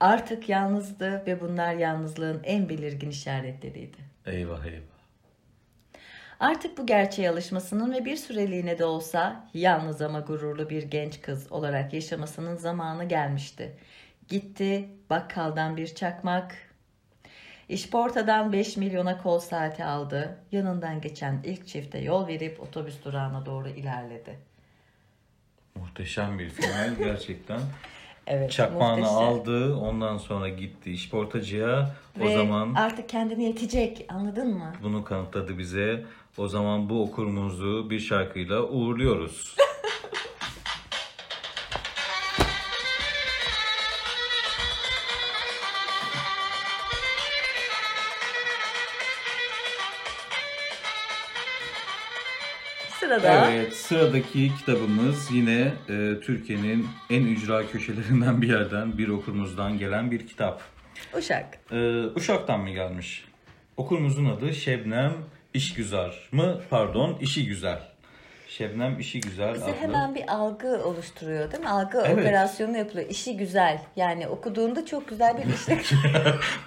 Artık 0.00 0.48
yalnızdı 0.48 1.22
ve 1.26 1.40
bunlar 1.40 1.74
yalnızlığın 1.74 2.40
en 2.44 2.68
belirgin 2.68 3.10
işaretleriydi. 3.10 3.96
Eyvah 4.26 4.64
eyvah. 4.64 4.98
Artık 6.40 6.78
bu 6.78 6.86
gerçeğe 6.86 7.30
alışmasının 7.30 7.92
ve 7.92 8.04
bir 8.04 8.16
süreliğine 8.16 8.78
de 8.78 8.84
olsa 8.84 9.48
yalnız 9.54 10.02
ama 10.02 10.20
gururlu 10.20 10.70
bir 10.70 10.82
genç 10.82 11.20
kız 11.20 11.52
olarak 11.52 11.92
yaşamasının 11.92 12.56
zamanı 12.56 13.04
gelmişti. 13.04 13.76
Gitti, 14.28 14.88
bakkaldan 15.10 15.76
bir 15.76 15.94
çakmak, 15.94 16.54
işportadan 17.68 18.52
5 18.52 18.76
milyona 18.76 19.22
kol 19.22 19.38
saati 19.38 19.84
aldı. 19.84 20.38
Yanından 20.52 21.00
geçen 21.00 21.40
ilk 21.44 21.66
çifte 21.66 21.98
yol 21.98 22.26
verip 22.26 22.60
otobüs 22.60 23.04
durağına 23.04 23.46
doğru 23.46 23.68
ilerledi. 23.68 24.38
Muhteşem 25.74 26.38
bir 26.38 26.50
final 26.50 26.94
gerçekten. 26.98 27.60
Evet, 28.28 28.50
Çakmağını 28.52 29.00
muhteşem. 29.00 29.18
aldı. 29.18 29.74
Ondan 29.76 30.18
sonra 30.18 30.48
gitti 30.48 30.92
işportacıya. 30.92 31.90
O 32.20 32.24
Ve 32.24 32.34
zaman 32.36 32.74
artık 32.74 33.08
kendine 33.08 33.44
yetecek 33.44 34.04
anladın 34.08 34.48
mı? 34.54 34.72
bunu 34.82 35.04
kanıtladı 35.04 35.58
bize. 35.58 36.04
O 36.38 36.48
zaman 36.48 36.88
bu 36.88 37.02
okurumuzu 37.02 37.90
bir 37.90 38.00
şarkıyla 38.00 38.62
uğurluyoruz. 38.62 39.56
Sırada 53.08 53.50
Evet, 53.52 53.76
sıradaki 53.76 54.50
kitabımız 54.56 55.30
yine 55.32 55.72
e, 55.88 56.20
Türkiye'nin 56.20 56.86
en 57.10 57.24
ücra 57.24 57.66
köşelerinden 57.66 58.42
bir 58.42 58.48
yerden, 58.48 58.98
bir 58.98 59.08
okurumuzdan 59.08 59.78
gelen 59.78 60.10
bir 60.10 60.26
kitap. 60.26 60.62
Uşak. 61.16 61.58
E, 61.72 61.76
Uşak'tan 62.14 62.60
mı 62.60 62.70
gelmiş? 62.70 63.24
Okurumuzun 63.76 64.24
adı 64.26 64.54
Şebnem 64.54 65.12
İşgüzar 65.54 66.28
mı? 66.32 66.60
Pardon, 66.70 67.18
İşi 67.20 67.46
Güzel. 67.46 67.78
Şebnem 68.48 68.98
İşi 69.00 69.20
Güzel 69.20 69.54
Bize 69.54 69.64
adlı. 69.64 69.74
hemen 69.80 70.14
bir 70.14 70.34
algı 70.34 70.84
oluşturuyor 70.84 71.52
değil 71.52 71.62
mi? 71.62 71.68
Algı 71.68 72.02
Evet. 72.06 72.18
operasyonu 72.18 72.76
yapılıyor. 72.76 73.08
İşi 73.10 73.36
güzel. 73.36 73.80
Yani 73.96 74.28
okuduğunda 74.28 74.86
çok 74.86 75.08
güzel 75.08 75.36
bir 75.38 75.54
işle 75.54 75.78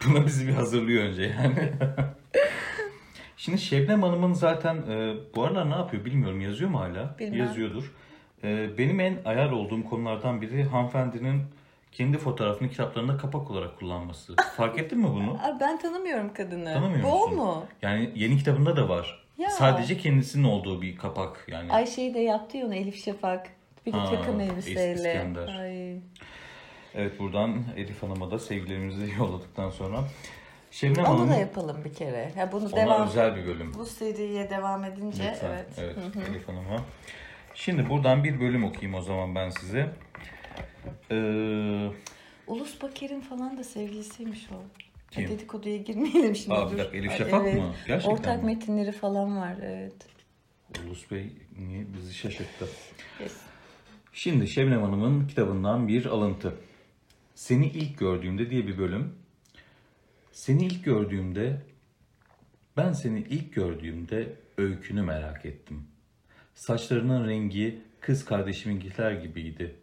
Buna 0.05 0.25
bizi 0.25 0.47
bir 0.47 0.53
hazırlıyor 0.53 1.03
önce 1.03 1.23
yani. 1.23 1.71
Şimdi 3.41 3.57
Şebnem 3.57 4.03
Hanım'ın 4.03 4.33
zaten 4.33 4.75
e, 4.75 5.13
bu 5.35 5.43
aralar 5.43 5.69
ne 5.69 5.75
yapıyor 5.75 6.05
bilmiyorum. 6.05 6.41
Yazıyor 6.41 6.69
mu 6.69 6.79
hala? 6.79 7.15
Bilmem. 7.19 7.39
Yazıyordur. 7.39 7.93
E, 8.43 8.77
benim 8.77 8.99
en 8.99 9.17
ayar 9.25 9.51
olduğum 9.51 9.83
konulardan 9.83 10.41
biri 10.41 10.63
hanımefendinin 10.63 11.43
kendi 11.91 12.17
fotoğrafını 12.17 12.69
kitaplarında 12.69 13.17
kapak 13.17 13.51
olarak 13.51 13.79
kullanması. 13.79 14.35
Fark 14.57 14.79
ettin 14.79 14.99
mi 14.99 15.07
bunu? 15.07 15.37
Ben 15.59 15.79
tanımıyorum 15.79 16.33
kadını. 16.33 16.73
Tanımıyor 16.73 17.03
Bu 17.03 17.19
musun? 17.19 17.35
mu? 17.35 17.65
Yani 17.81 18.11
yeni 18.15 18.37
kitabında 18.37 18.75
da 18.75 18.89
var. 18.89 19.23
Ya. 19.37 19.49
Sadece 19.49 19.97
kendisinin 19.97 20.43
olduğu 20.43 20.81
bir 20.81 20.97
kapak 20.97 21.45
yani. 21.47 21.71
Ay 21.71 21.87
şey 21.87 22.13
de 22.13 22.19
yaptı 22.19 22.57
ya 22.57 22.65
onu 22.65 22.75
Elif 22.75 23.05
Şafak. 23.05 23.49
Bir 23.85 23.93
de 23.93 23.97
takım 24.11 24.39
elbiseyle. 24.39 24.93
İskender. 24.93 25.47
Ay. 25.59 25.95
Evet 26.95 27.19
buradan 27.19 27.63
Elif 27.77 28.03
Hanım'a 28.03 28.31
da 28.31 28.39
sevgilerimizi 28.39 29.13
yolladıktan 29.19 29.69
sonra. 29.69 30.03
Şebnem 30.71 31.05
Onu 31.05 31.19
Hanım 31.19 31.29
da 31.29 31.35
yapalım 31.35 31.83
bir 31.85 31.93
kere. 31.93 32.31
Ya 32.37 32.51
bunu 32.51 32.65
ona 32.65 32.75
devam 32.75 33.07
özel 33.07 33.35
bir 33.35 33.45
bölüm. 33.45 33.73
bu 33.73 33.85
seriye 33.85 34.49
devam 34.49 34.83
edince 34.83 35.31
Lütfen. 35.31 35.49
evet. 35.51 35.67
Evet, 35.77 36.27
Elif 36.29 36.47
Hanım'a. 36.47 36.85
Şimdi 37.55 37.89
buradan 37.89 38.23
bir 38.23 38.39
bölüm 38.39 38.63
okuyayım 38.63 38.93
o 38.99 39.01
zaman 39.01 39.35
ben 39.35 39.49
size. 39.49 39.89
Ee, 41.11 41.89
Ulus 42.47 42.81
Baker'in 42.81 43.21
falan 43.21 43.57
da 43.57 43.63
sevgilisiymiş 43.63 44.47
o. 44.51 44.55
Kim? 45.11 45.27
Dedikoduya 45.27 45.77
girmeyelim 45.77 46.35
şimdi. 46.35 46.55
Aa, 46.55 46.71
bir 46.71 46.77
dakika, 46.77 46.97
Elif 46.97 47.17
Şafak 47.17 47.41
evet. 47.47 47.55
mı? 47.61 47.73
Gerçekten 47.87 48.11
Ortak 48.13 48.43
mi? 48.43 48.45
metinleri 48.45 48.91
falan 48.91 49.37
var 49.37 49.55
evet. 49.63 49.93
Ulus 50.87 51.11
Bey 51.11 51.31
niye 51.59 51.85
bizi 51.93 52.13
şaşırttı? 52.13 52.67
Yes. 53.19 53.37
Şimdi 54.13 54.47
Şebnem 54.47 54.81
Hanım'ın 54.81 55.27
kitabından 55.27 55.87
bir 55.87 56.05
alıntı. 56.05 56.55
Seni 57.35 57.67
ilk 57.67 57.97
gördüğümde 57.97 58.49
diye 58.49 58.67
bir 58.67 58.77
bölüm. 58.77 59.15
Seni 60.31 60.65
ilk 60.65 60.85
gördüğümde, 60.85 61.61
ben 62.77 62.93
seni 62.93 63.19
ilk 63.19 63.53
gördüğümde 63.53 64.35
öykünü 64.57 65.01
merak 65.01 65.45
ettim. 65.45 65.87
Saçlarının 66.53 67.27
rengi 67.27 67.81
kız 67.99 68.25
kardeşiminkiler 68.25 69.11
gibiydi. 69.11 69.75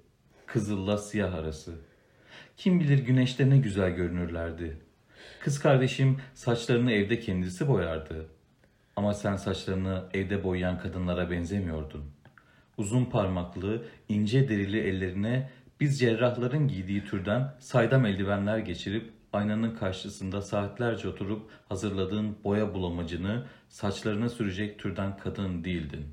Kızılla 0.47 0.99
siyah 0.99 1.35
arası. 1.35 1.75
Kim 2.57 2.81
bilir 2.81 2.99
güneşte 2.99 3.50
ne 3.50 3.59
güzel 3.59 3.90
görünürlerdi. 3.90 4.76
Kız 5.40 5.59
kardeşim 5.59 6.19
saçlarını 6.35 6.93
evde 6.93 7.21
kendisi 7.21 7.69
boyardı. 7.69 8.28
Ama 8.97 9.14
sen 9.14 9.37
saçlarını 9.37 10.05
evde 10.14 10.45
boyayan 10.45 10.78
kadınlara 10.78 11.31
benzemiyordun. 11.31 12.05
Uzun 12.76 13.05
parmaklı, 13.05 13.85
ince 14.09 14.49
derili 14.49 14.81
ellerine 14.81 15.50
biz 15.81 16.00
cerrahların 16.00 16.69
giydiği 16.69 17.05
türden 17.05 17.55
saydam 17.59 18.07
eldivenler 18.07 18.59
geçirip 18.59 19.18
aynanın 19.32 19.75
karşısında 19.75 20.42
saatlerce 20.42 21.08
oturup 21.08 21.50
hazırladığın 21.68 22.37
boya 22.44 22.75
bulamacını 22.75 23.44
saçlarına 23.68 24.28
sürecek 24.28 24.78
türden 24.78 25.16
kadın 25.16 25.64
değildin. 25.64 26.06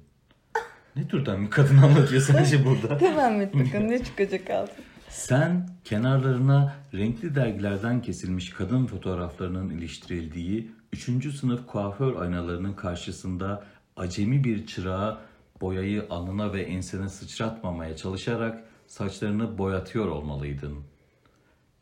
Ne 0.96 1.08
türden 1.08 1.46
bir 1.46 1.50
kadın 1.50 1.78
anlatıyor 1.78 2.22
sence 2.22 2.66
burada? 2.66 3.00
Devam 3.00 3.42
et 3.42 3.54
bakalım 3.54 3.88
ne 3.88 4.04
çıkacak 4.04 4.50
altın. 4.50 4.84
Sen 5.10 5.70
kenarlarına 5.84 6.76
renkli 6.94 7.36
dergilerden 7.36 8.02
kesilmiş 8.02 8.50
kadın 8.50 8.86
fotoğraflarının 8.86 9.70
iliştirildiği 9.70 10.72
3. 10.94 11.36
sınıf 11.36 11.68
kuaför 11.68 12.22
aynalarının 12.22 12.74
karşısında 12.74 13.64
acemi 13.96 14.44
bir 14.44 14.68
çırağa 14.68 15.18
boyayı 15.62 16.06
alnına 16.10 16.54
ve 16.54 16.62
ensene 16.62 17.10
sıçratmamaya 17.10 17.96
çalışarak 17.96 18.64
saçlarını 18.88 19.58
boyatıyor 19.58 20.08
olmalıydın. 20.08 20.95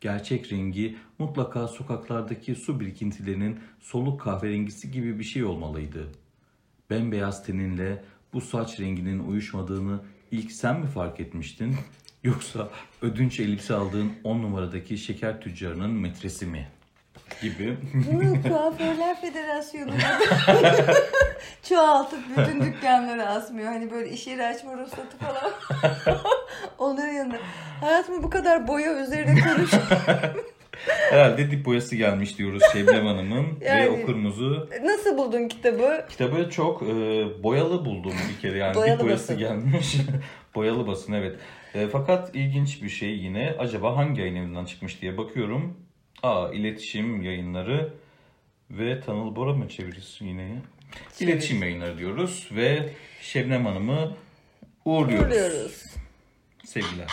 Gerçek 0.04 0.52
rengi 0.52 0.96
mutlaka 1.18 1.68
sokaklardaki 1.68 2.54
su 2.54 2.80
birikintilerinin 2.80 3.60
soluk 3.80 4.20
kahverengisi 4.20 4.90
gibi 4.90 5.18
bir 5.18 5.24
şey 5.24 5.44
olmalıydı. 5.44 6.08
Bembeyaz 6.90 7.46
teninle 7.46 8.04
bu 8.32 8.40
saç 8.40 8.80
renginin 8.80 9.28
uyuşmadığını 9.28 10.00
ilk 10.30 10.52
sen 10.52 10.80
mi 10.80 10.86
fark 10.86 11.20
etmiştin? 11.20 11.76
Yoksa 12.24 12.68
ödünç 13.02 13.40
elbise 13.40 13.74
aldığın 13.74 14.12
10 14.24 14.42
numaradaki 14.42 14.98
şeker 14.98 15.40
tüccarının 15.40 15.90
metresi 15.90 16.46
mi? 16.46 16.68
Gibi. 17.42 17.76
Bunu 18.12 18.42
Kuaförler 18.42 19.20
Federasyonu 19.20 19.92
çoğaltıp 21.62 22.20
bütün 22.36 22.60
dükkanları 22.60 23.28
asmıyor. 23.28 23.72
Hani 23.72 23.90
böyle 23.90 24.10
iş 24.10 24.26
yeri 24.26 24.46
açma 24.46 24.78
ruhsatı 24.78 25.16
falan. 25.16 25.52
Onların 26.78 27.12
yanında. 27.12 27.36
Hayatımı 27.80 28.22
bu 28.22 28.30
kadar 28.30 28.68
boya 28.68 29.02
üzerine 29.02 29.40
konuş. 29.40 29.70
Herhalde 31.10 31.50
dip 31.50 31.64
boyası 31.66 31.96
gelmiş 31.96 32.38
diyoruz 32.38 32.62
Şebnem 32.72 33.06
Hanım'ın 33.06 33.46
Yani- 33.60 33.84
ve 33.84 33.90
okurumuzu. 33.90 34.68
Nasıl 34.84 35.18
buldun 35.18 35.48
kitabı? 35.48 36.04
Kitabı 36.08 36.50
çok 36.50 36.82
e, 36.82 36.86
boyalı 37.42 37.84
buldum 37.84 38.12
bir 38.34 38.40
kere 38.42 38.58
yani 38.58 38.74
Boyalı 38.74 38.98
dip 38.98 39.06
boyası 39.06 39.22
basın. 39.32 39.38
gelmiş. 39.38 39.96
boyalı 40.54 40.86
basın 40.86 41.12
evet. 41.12 41.36
E, 41.74 41.88
fakat 41.88 42.34
ilginç 42.36 42.82
bir 42.82 42.88
şey 42.88 43.10
yine 43.10 43.54
acaba 43.58 43.96
hangi 43.96 44.20
yayın 44.20 44.36
evinden 44.36 44.64
çıkmış 44.64 45.02
diye 45.02 45.18
bakıyorum. 45.18 45.76
Aa 46.22 46.48
iletişim 46.52 47.22
yayınları 47.22 47.92
ve 48.70 49.00
Tanıl 49.00 49.36
Bora 49.36 49.52
mı 49.52 49.68
çeviririz 49.68 50.18
yine? 50.20 50.48
İletişim 51.20 51.62
yayınları 51.62 51.98
diyoruz 51.98 52.48
ve 52.52 52.88
Şebnem 53.20 53.66
Hanım'ı 53.66 54.16
uğurluyoruz. 54.84 55.26
Uğurluyoruz. 55.26 55.84
Sevgiler. 56.64 57.10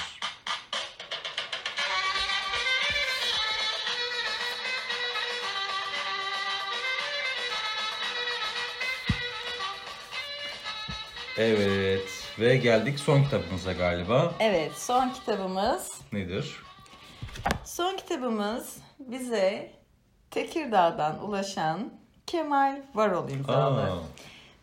Evet 11.37 12.09
ve 12.39 12.55
geldik 12.55 12.99
son 12.99 13.23
kitabımıza 13.23 13.73
galiba. 13.73 14.33
Evet 14.39 14.71
son 14.77 15.09
kitabımız. 15.09 16.01
Nedir? 16.13 16.55
Son 17.65 17.97
kitabımız 17.97 18.77
bize 18.99 19.71
Tekirdağ'dan 20.31 21.23
ulaşan 21.23 21.93
Kemal 22.27 22.81
Varol 22.95 23.29
imzalı. 23.29 23.81
Aa, 23.81 23.97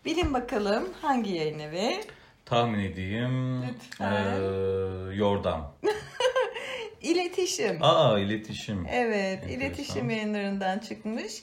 Bilin 0.05 0.35
bakalım 0.35 0.89
hangi 1.03 1.31
yayın 1.33 1.59
evi? 1.59 2.01
Tahmin 2.49 2.79
edeyim. 2.79 3.63
Lütfen. 3.63 4.13
Ee, 4.13 5.15
yordam. 5.15 5.75
İletişim. 7.03 7.79
Aa 7.81 8.19
iletişim. 8.19 8.87
Evet, 8.93 9.43
Enteresan. 9.43 9.61
iletişim 9.61 10.11
yayınlarından 10.11 10.79
çıkmış. 10.79 11.43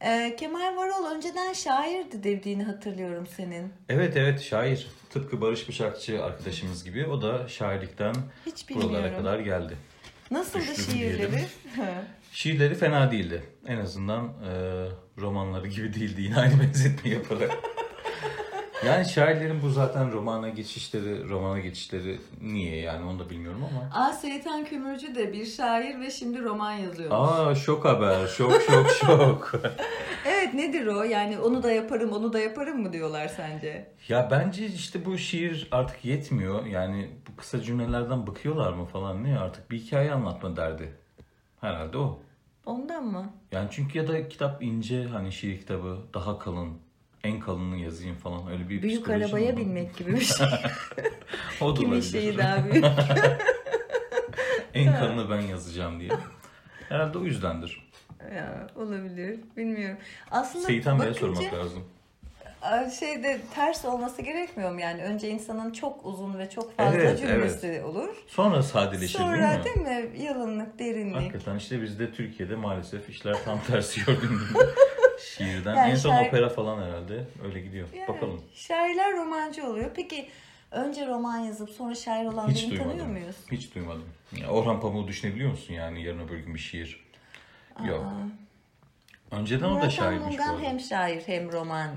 Ee, 0.00 0.36
Kemal 0.38 0.76
Varol 0.76 1.06
önceden 1.16 1.52
şairdi 1.52 2.22
dediğini 2.22 2.64
hatırlıyorum 2.64 3.26
senin. 3.36 3.72
Evet 3.88 4.16
evet 4.16 4.40
şair. 4.40 4.86
Tıpkı 5.10 5.40
Barış 5.40 5.68
Bıçakçı 5.68 6.24
arkadaşımız 6.24 6.84
gibi 6.84 7.06
o 7.06 7.22
da 7.22 7.48
şairlikten 7.48 8.14
Hiç 8.46 8.70
buralara 8.70 9.16
kadar 9.16 9.38
geldi. 9.38 9.76
Nasıldı 10.30 10.64
Güçlü 10.76 10.92
şiirleri? 10.92 11.44
Şiirleri 12.32 12.74
fena 12.74 13.10
değildi. 13.10 13.42
En 13.66 13.78
azından 13.78 14.24
e, 14.26 14.52
romanları 15.18 15.66
gibi 15.66 15.94
değildi 15.94 16.22
yine 16.22 16.36
aynı 16.36 16.60
benzetme 16.60 17.10
yaparak. 17.10 17.50
yani 18.86 19.08
şairlerin 19.08 19.62
bu 19.62 19.70
zaten 19.70 20.12
romana 20.12 20.48
geçişleri, 20.48 21.28
romana 21.28 21.58
geçişleri 21.58 22.18
niye 22.42 22.76
yani 22.76 23.04
onu 23.04 23.18
da 23.18 23.30
bilmiyorum 23.30 23.60
ama. 23.70 24.04
Aa 24.04 24.12
Seyitan 24.12 24.64
Kömürcü 24.64 25.14
de 25.14 25.32
bir 25.32 25.46
şair 25.46 26.00
ve 26.00 26.10
şimdi 26.10 26.42
roman 26.42 26.72
yazıyor. 26.72 27.10
Aa 27.12 27.54
şok 27.54 27.84
haber, 27.84 28.26
şok 28.26 28.52
şok 28.62 28.90
şok. 29.00 29.52
Evet 30.26 30.54
nedir 30.54 30.86
o? 30.86 31.02
Yani 31.02 31.38
onu 31.38 31.62
da 31.62 31.72
yaparım, 31.72 32.12
onu 32.12 32.32
da 32.32 32.38
yaparım 32.38 32.82
mı 32.82 32.92
diyorlar 32.92 33.28
sence? 33.28 33.92
ya 34.08 34.28
bence 34.30 34.66
işte 34.66 35.04
bu 35.04 35.18
şiir 35.18 35.68
artık 35.70 36.04
yetmiyor. 36.04 36.66
Yani 36.66 37.10
bu 37.28 37.36
kısa 37.36 37.60
cümlelerden 37.62 38.26
bıkıyorlar 38.26 38.72
mı 38.72 38.84
falan 38.84 39.24
ne 39.24 39.38
artık 39.38 39.70
bir 39.70 39.78
hikaye 39.78 40.12
anlatma 40.12 40.56
derdi. 40.56 40.92
Herhalde 41.60 41.98
o. 41.98 42.22
Ondan 42.66 43.04
mı? 43.04 43.32
Yani 43.52 43.68
çünkü 43.72 43.98
ya 43.98 44.08
da 44.08 44.28
kitap 44.28 44.62
ince 44.62 45.04
hani 45.04 45.32
şiir 45.32 45.60
kitabı 45.60 45.98
daha 46.14 46.38
kalın. 46.38 46.78
En 47.24 47.40
kalınını 47.40 47.76
yazayım 47.76 48.16
falan 48.16 48.50
öyle 48.50 48.68
bir 48.68 48.82
Büyük 48.82 49.08
arabaya 49.10 49.56
binmek 49.56 49.96
gibi 49.96 50.12
bir 50.12 50.20
şey. 50.24 50.46
O 51.60 51.76
da 51.76 51.80
olabilir. 51.80 52.02
şeyi 52.02 52.38
daha 52.38 52.64
büyük. 52.70 52.84
en 54.74 54.92
kalını 54.98 55.30
ben 55.30 55.40
yazacağım 55.40 56.00
diye. 56.00 56.10
Herhalde 56.88 57.18
o 57.18 57.22
yüzdendir. 57.24 57.88
ya, 58.34 58.66
olabilir. 58.76 59.40
Bilmiyorum. 59.56 59.96
Aslında 60.30 60.66
Seyitan 60.66 61.00
Bey'e 61.00 61.14
sormak 61.14 61.54
lazım. 61.54 61.84
Şeyde 63.00 63.40
ters 63.54 63.84
olması 63.84 64.22
gerekmiyor 64.22 64.72
mu 64.72 64.80
yani? 64.80 65.02
Önce 65.02 65.28
insanın 65.28 65.72
çok 65.72 66.06
uzun 66.06 66.38
ve 66.38 66.50
çok 66.50 66.76
fazla 66.76 66.96
Evet, 66.98 67.20
cümlesi 67.20 67.82
olur. 67.82 68.08
Sonra 68.26 68.62
sadeleşir 68.62 69.18
Sonra 69.18 69.64
değil 69.64 69.76
mi? 69.76 69.86
değil 69.86 70.10
mi? 70.10 70.22
Yalınlık, 70.24 70.78
derinlik. 70.78 71.16
Hakikaten 71.16 71.56
işte 71.56 71.82
bizde 71.82 72.12
Türkiye'de 72.12 72.56
maalesef 72.56 73.08
işler 73.08 73.36
tam 73.44 73.60
tersi 73.66 74.00
gördüğüm 74.06 74.30
gibi. 74.30 74.58
Şiirden. 75.22 75.76
Yani 75.76 75.90
en 75.90 75.96
son 75.96 76.10
şair- 76.10 76.28
opera 76.28 76.48
falan 76.48 76.82
herhalde. 76.82 77.24
Öyle 77.44 77.60
gidiyor. 77.60 77.88
Yani 77.94 78.08
Bakalım. 78.08 78.40
Şairler 78.54 79.12
romancı 79.12 79.66
oluyor. 79.66 79.90
Peki 79.94 80.28
önce 80.70 81.06
roman 81.06 81.38
yazıp 81.38 81.70
sonra 81.70 81.94
şair 81.94 82.26
olan 82.26 82.48
Hiç 82.48 82.62
birini 82.62 82.78
tanıyor 82.78 82.94
duymadım. 82.98 83.12
muyuz? 83.20 83.36
Hiç 83.50 83.74
duymadım. 83.74 84.04
Ya 84.40 84.48
Orhan 84.48 84.80
Pamuk'u 84.80 85.08
düşünebiliyor 85.08 85.50
musun 85.50 85.74
yani 85.74 86.02
yarın 86.04 86.28
öbür 86.28 86.38
gün 86.38 86.54
bir 86.54 86.60
şiir? 86.60 87.04
Yok. 87.88 88.06
Önceden 89.30 89.64
o 89.66 89.68
da 89.70 89.74
Murat 89.74 89.92
şairmiş 89.92 90.20
bu 90.38 90.42
Anmungan 90.42 90.54
arada. 90.54 90.62
hem 90.68 90.80
şair 90.80 91.22
hem 91.26 91.52
roman 91.52 91.90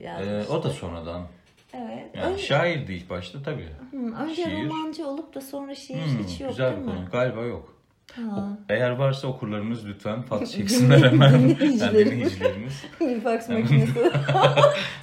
yazmış. 0.00 0.28
Ee, 0.28 0.52
o 0.52 0.62
da 0.62 0.70
sonradan. 0.70 1.26
Evet. 1.72 2.10
Yani 2.14 2.32
Önce, 2.32 2.42
şairdi 2.42 2.92
ilk 2.92 3.10
başta 3.10 3.42
tabii. 3.42 3.68
Hı, 3.90 3.96
önce 3.96 4.34
şiir. 4.44 4.68
romancı 4.70 5.06
olup 5.06 5.34
da 5.34 5.40
sonra 5.40 5.74
şiir 5.74 5.96
Hmm, 6.06 6.24
hiç 6.24 6.40
yok 6.40 6.50
güzel 6.50 6.70
değil 6.70 6.78
mi? 6.78 6.86
konu. 6.86 7.10
Galiba 7.12 7.40
yok. 7.42 7.73
Ha. 8.12 8.48
Eğer 8.68 8.90
varsa 8.90 9.28
okurlarımız 9.28 9.86
lütfen 9.86 10.22
fax 10.22 10.52
çeksinler 10.52 11.02
hemen. 11.10 11.30
yani 11.32 11.58
Dinleyicilerimiz. 11.58 12.82
Bir 13.00 13.20
fax 13.20 13.48
makinesi. 13.48 13.92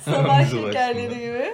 Sabah 0.02 0.50
şekerleri 0.52 1.20
gibi. 1.20 1.54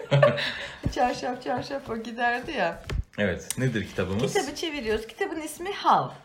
çarşaf 0.92 1.44
çarşaf 1.44 1.90
o 1.90 1.98
giderdi 1.98 2.52
ya. 2.52 2.84
Evet. 3.18 3.48
Nedir 3.58 3.88
kitabımız? 3.88 4.34
Kitabı 4.34 4.56
çeviriyoruz. 4.56 5.08
Kitabın 5.08 5.42
ismi 5.42 5.70
How. 5.84 6.16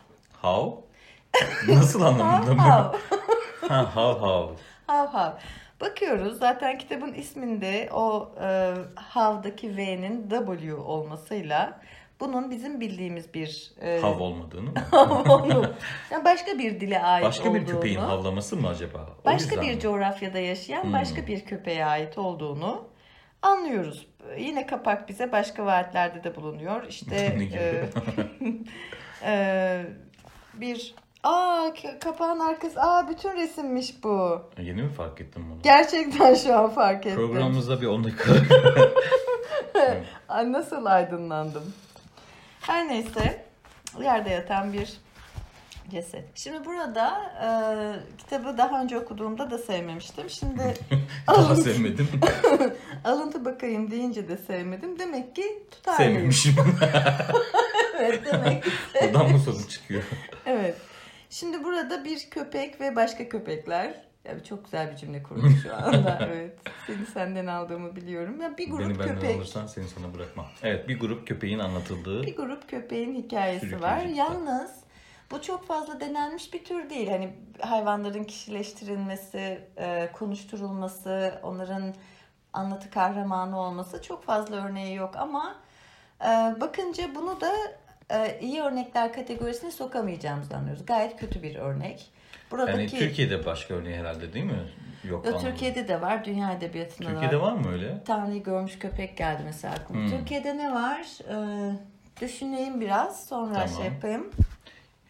How? 0.41 0.83
Nasıl 1.67 2.01
anlamında 2.01 2.53
mı? 2.53 2.61
How. 2.61 2.97
ha, 3.67 3.83
how 3.95 4.19
how. 4.19 4.63
How 4.87 5.17
How. 5.17 5.39
Bakıyoruz 5.81 6.39
zaten 6.39 6.77
kitabın 6.77 7.13
isminde 7.13 7.89
o 7.93 8.31
e, 8.41 8.73
How'daki 9.13 9.77
V'nin 9.77 10.29
W 10.29 10.73
olmasıyla 10.75 11.81
bunun 12.23 12.51
bizim 12.51 12.81
bildiğimiz 12.81 13.33
bir 13.33 13.71
e, 13.81 13.99
Hav 14.01 14.19
olmadığını 14.19 14.69
mı? 14.69 14.73
yani 16.11 16.25
başka 16.25 16.57
bir 16.57 16.79
dile 16.79 17.03
ait 17.03 17.25
Başka 17.25 17.53
bir 17.53 17.61
olduğunu, 17.61 17.65
köpeğin 17.75 17.99
havlaması 17.99 18.57
mı 18.57 18.67
acaba? 18.67 19.09
O 19.21 19.25
başka 19.25 19.61
bir 19.61 19.73
mi? 19.73 19.79
coğrafyada 19.79 20.39
yaşayan 20.39 20.83
Hmm. 20.83 20.93
başka 20.93 21.27
bir 21.27 21.45
köpeğe 21.45 21.85
ait 21.85 22.17
olduğunu 22.17 22.87
anlıyoruz. 23.41 24.07
Yine 24.37 24.67
kapak 24.67 25.09
bize 25.09 25.31
başka 25.31 25.65
vaatlerde 25.65 26.23
de 26.23 26.35
bulunuyor. 26.35 26.83
İşte 26.87 27.15
e, 27.53 27.89
e, 29.23 29.85
bir 30.53 30.95
aa 31.23 31.69
kapağın 32.03 32.39
arkası 32.39 32.81
aa 32.81 33.09
bütün 33.09 33.35
resimmiş 33.35 34.03
bu. 34.03 34.41
Yeni 34.61 34.81
mi 34.83 34.89
fark 34.89 35.21
ettim 35.21 35.45
bunu? 35.51 35.61
Gerçekten 35.61 36.33
şu 36.35 36.57
an 36.57 36.69
fark 36.69 37.05
ettim. 37.05 37.15
Programımızda 37.15 37.81
bir 37.81 37.87
10 37.87 38.03
dakika. 38.03 38.33
Nasıl 40.51 40.85
aydınlandım. 40.85 41.73
Her 42.63 42.87
neyse 42.87 43.45
yerde 44.01 44.29
yatan 44.29 44.73
bir 44.73 44.93
ceset. 45.91 46.25
Şimdi 46.35 46.65
burada 46.65 47.21
e, 47.43 47.47
kitabı 48.17 48.57
daha 48.57 48.81
önce 48.81 48.99
okuduğumda 48.99 49.51
da 49.51 49.57
sevmemiştim. 49.57 50.29
Şimdi 50.29 50.73
Daha 51.27 51.37
alıntı, 51.37 51.61
sevmedim. 51.61 52.07
alıntı 53.03 53.45
bakayım 53.45 53.91
deyince 53.91 54.27
de 54.27 54.37
sevmedim. 54.37 54.99
Demek 54.99 55.35
ki 55.35 55.63
tutar 55.71 55.97
mıyım? 55.97 56.13
Sevmemişim. 56.13 56.55
Evet 57.99 58.25
demek 58.25 58.63
ki. 58.63 58.69
Buradan 59.03 59.31
mı 59.31 59.39
sonuç 59.39 59.69
çıkıyor? 59.69 60.03
Evet. 60.45 60.75
Şimdi 61.29 61.63
burada 61.63 62.05
bir 62.05 62.29
köpek 62.29 62.81
ve 62.81 62.95
başka 62.95 63.29
köpekler. 63.29 63.93
Ya 64.25 64.43
çok 64.43 64.63
güzel 64.65 64.91
bir 64.91 64.95
cümle 64.97 65.23
kurdum 65.23 65.59
şu 65.63 65.75
anda. 65.75 66.19
evet. 66.27 66.59
Seni 66.87 67.05
senden 67.05 67.47
aldığımı 67.47 67.95
biliyorum. 67.95 68.41
Ya 68.41 68.57
bir 68.57 68.69
grup 68.69 68.79
Beni 68.79 68.99
benden 68.99 69.15
köpek. 69.15 69.35
alırsan 69.35 69.67
seni 69.67 69.87
sana 69.87 70.13
bırakmam. 70.13 70.45
Evet 70.63 70.87
bir 70.87 70.99
grup 70.99 71.27
köpeğin 71.27 71.59
anlatıldığı. 71.59 72.23
Bir 72.23 72.35
grup 72.35 72.69
köpeğin 72.69 73.15
hikayesi 73.15 73.59
Sürükleyici 73.59 73.83
var. 73.87 74.01
kitap. 74.01 74.17
Yalnız 74.17 74.71
bu 75.31 75.41
çok 75.41 75.67
fazla 75.67 75.99
denenmiş 75.99 76.53
bir 76.53 76.63
tür 76.63 76.89
değil. 76.89 77.09
Hani 77.09 77.33
hayvanların 77.59 78.23
kişileştirilmesi, 78.23 79.67
e, 79.77 80.09
konuşturulması, 80.13 81.39
onların 81.43 81.93
anlatı 82.53 82.89
kahramanı 82.89 83.59
olması 83.59 84.01
çok 84.01 84.23
fazla 84.23 84.55
örneği 84.67 84.95
yok 84.95 85.15
ama 85.17 85.55
e, 86.21 86.27
bakınca 86.61 87.15
bunu 87.15 87.41
da 87.41 87.51
e, 88.11 88.39
iyi 88.41 88.61
örnekler 88.61 89.13
kategorisine 89.13 89.71
sokamayacağımızı 89.71 90.55
anlıyoruz. 90.57 90.85
Gayet 90.85 91.19
kötü 91.19 91.43
bir 91.43 91.55
örnek. 91.55 92.11
Buradaki 92.51 92.71
Yani 92.79 92.87
Türkiye'de 92.89 93.45
başka 93.45 93.73
örneği 93.73 93.95
herhalde 93.97 94.33
değil 94.33 94.45
mi? 94.45 94.63
Yok 95.09 95.25
anladım. 95.27 95.41
Türkiye'de 95.49 95.87
de 95.87 96.01
var, 96.01 96.25
dünya 96.25 96.51
edebiyatında 96.51 97.07
da 97.09 97.11
Türkiye'de 97.11 97.41
var. 97.41 97.51
var 97.51 97.57
mı 97.57 97.71
öyle? 97.71 98.03
Tanrı'yı 98.05 98.43
görmüş 98.43 98.79
köpek 98.79 99.17
geldi 99.17 99.41
mesela 99.45 99.73
aklıma. 99.73 100.01
Hmm. 100.01 100.09
Türkiye'de 100.17 100.57
ne 100.57 100.73
var? 100.73 101.01
Ee, 101.29 101.75
düşüneyim 102.21 102.81
biraz 102.81 103.25
sonra 103.25 103.53
Tamam. 103.53 103.69
şey 103.69 103.85
yapayım. 103.85 104.29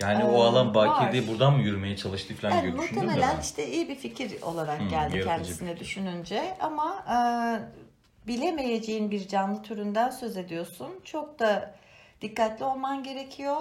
Yani 0.01 0.23
Ee, 0.23 0.25
o 0.25 0.41
alan 0.41 0.73
baki 0.73 0.89
var. 1.03 1.13
değil 1.13 1.27
buradan 1.27 1.53
mı 1.57 1.63
yürümeye 1.63 1.97
çalıştı 1.97 2.33
falan 2.35 2.51
Yani 2.55 2.61
diye 2.63 2.73
düşündüm 2.83 3.03
muhtemelen 3.05 3.39
işte 3.41 3.67
iyi 3.67 3.89
bir 3.89 3.95
fikir 3.95 4.41
olarak 4.41 4.79
Hmm, 4.79 4.89
geldi 4.89 5.23
kendisine 5.23 5.79
düşününce 5.79 6.57
ama 6.59 7.05
e, 7.09 7.17
bilemeyeceğin 8.27 9.11
bir 9.11 9.27
canlı 9.27 9.63
türünden 9.63 10.09
söz 10.09 10.37
ediyorsun. 10.37 10.87
Çok 11.03 11.39
da 11.39 11.73
dikkatli 12.21 12.65
olman 12.65 13.03
gerekiyor. 13.03 13.57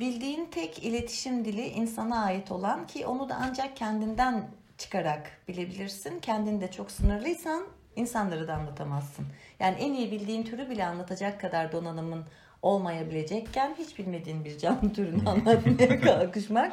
Bildiğin 0.00 0.46
tek 0.50 0.84
iletişim 0.84 1.44
dili 1.44 1.66
insana 1.66 2.24
ait 2.24 2.52
olan 2.52 2.86
ki 2.86 3.06
onu 3.06 3.28
da 3.28 3.36
ancak 3.40 3.76
kendinden 3.76 4.44
çıkarak 4.78 5.30
bilebilirsin. 5.48 6.20
Kendin 6.20 6.60
de 6.60 6.70
çok 6.70 6.90
sınırlıysan 6.90 7.62
insanları 7.96 8.48
da 8.48 8.54
anlatamazsın. 8.54 9.26
Yani 9.60 9.76
en 9.80 9.92
iyi 9.94 10.10
bildiğin 10.12 10.42
türü 10.42 10.70
bile 10.70 10.86
anlatacak 10.86 11.40
kadar 11.40 11.72
donanımın 11.72 12.24
olmayabilecekken 12.62 13.74
hiç 13.78 13.98
bilmediğin 13.98 14.44
bir 14.44 14.58
canlı 14.58 14.92
türünü 14.94 15.28
anlatmaya 15.28 16.00
kalkışmak 16.00 16.72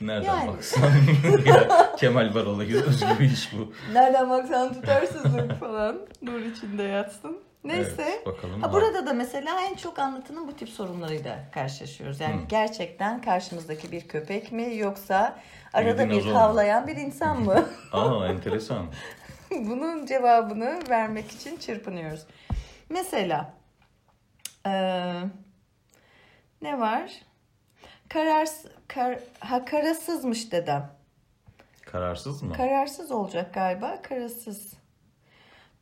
Nereden 0.00 0.26
Yani. 0.36 0.48
baksan. 0.48 0.90
ya, 1.46 1.92
Kemal 1.98 2.34
Varol'a 2.34 2.62
özgü 2.62 3.06
bir 3.20 3.30
iş 3.30 3.52
bu. 3.52 3.72
Nereden 3.92 4.30
baksan 4.30 4.72
tutarsızlık 4.74 5.60
falan. 5.60 5.98
Nur 6.22 6.40
içinde 6.40 6.82
yatsın. 6.82 7.38
Neyse. 7.64 7.94
Evet, 7.98 8.26
bakalım. 8.26 8.62
Ha, 8.62 8.72
burada 8.72 9.06
da 9.06 9.12
mesela 9.12 9.60
en 9.60 9.74
çok 9.74 9.98
anlatının 9.98 10.48
bu 10.48 10.56
tip 10.56 10.68
sorunlarıyla 10.68 11.38
karşılaşıyoruz. 11.52 12.20
Yani 12.20 12.34
Hmm. 12.34 12.48
gerçekten 12.48 13.22
karşımızdaki 13.22 13.92
bir 13.92 14.08
köpek 14.08 14.52
mi 14.52 14.76
yoksa 14.76 15.38
arada 15.72 16.10
bir 16.10 16.24
mu? 16.26 16.34
havlayan 16.34 16.86
bir 16.86 16.96
insan 16.96 17.40
mı? 17.40 17.68
Aa 17.92 18.26
enteresan. 18.28 18.86
Bunun 19.50 20.06
cevabını 20.06 20.80
vermek 20.90 21.32
için 21.32 21.56
çırpınıyoruz. 21.56 22.26
Mesela 22.88 23.52
eee, 24.66 25.22
ne 26.62 26.80
var? 26.80 27.12
Kararsız, 28.08 28.70
kar, 28.88 29.18
ha, 29.40 29.64
kararsızmış 29.64 30.52
dedem. 30.52 30.90
Kararsız 31.86 32.42
mı? 32.42 32.52
Kararsız 32.54 33.10
olacak 33.10 33.54
galiba. 33.54 34.02
Kararsız. 34.02 34.72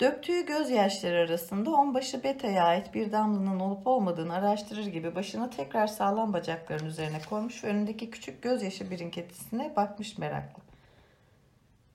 Döktüğü 0.01 0.47
gözyaşları 0.47 1.19
arasında 1.19 1.71
onbaşı 1.71 2.23
Beta'ya 2.25 2.65
ait 2.65 2.95
bir 2.95 3.13
damlanın 3.13 3.61
olup 3.61 3.87
olmadığını 3.87 4.35
araştırır 4.35 4.87
gibi 4.87 5.15
başını 5.15 5.51
tekrar 5.51 5.87
sağlam 5.87 6.33
bacakların 6.33 6.87
üzerine 6.87 7.21
koymuş 7.31 7.65
ve 7.65 7.69
önündeki 7.69 8.11
küçük 8.11 8.43
gözyaşı 8.43 8.91
birinketisine 8.91 9.73
bakmış 9.77 10.19
meraklı. 10.19 10.63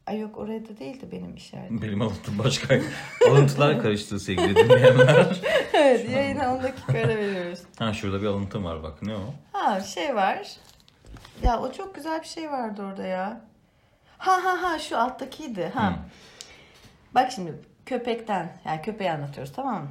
Ay 0.07 0.19
yok 0.19 0.37
oraya 0.37 0.69
da 0.69 0.79
değildi 0.79 1.07
benim 1.11 1.35
işaretim. 1.35 1.81
Benim 1.81 2.01
alıntım 2.01 2.39
başka. 2.39 2.79
Alıntılar 3.29 3.81
karıştı 3.81 4.19
sevgili 4.19 4.55
dinleyenler. 4.55 5.41
evet 5.73 6.09
yayına 6.09 6.55
10 6.55 6.63
dakika 6.63 6.93
ara 6.93 7.07
veriyoruz. 7.17 7.59
Ha 7.79 7.93
şurada 7.93 8.21
bir 8.21 8.27
alıntım 8.27 8.63
var 8.65 8.83
bak 8.83 9.01
ne 9.01 9.15
o? 9.15 9.33
Ha 9.51 9.81
şey 9.81 10.15
var. 10.15 10.47
Ya 11.43 11.59
o 11.61 11.71
çok 11.71 11.95
güzel 11.95 12.21
bir 12.21 12.27
şey 12.27 12.51
vardı 12.51 12.83
orada 12.83 13.03
ya. 13.03 13.41
Ha 14.17 14.43
ha 14.43 14.61
ha 14.61 14.79
şu 14.79 14.97
alttakiydi. 14.97 15.71
Ha. 15.73 15.89
Hı. 15.89 15.95
Bak 17.15 17.31
şimdi 17.31 17.53
köpekten 17.85 18.57
yani 18.65 18.81
köpeği 18.81 19.11
anlatıyoruz 19.11 19.53
tamam 19.53 19.81
mı? 19.81 19.89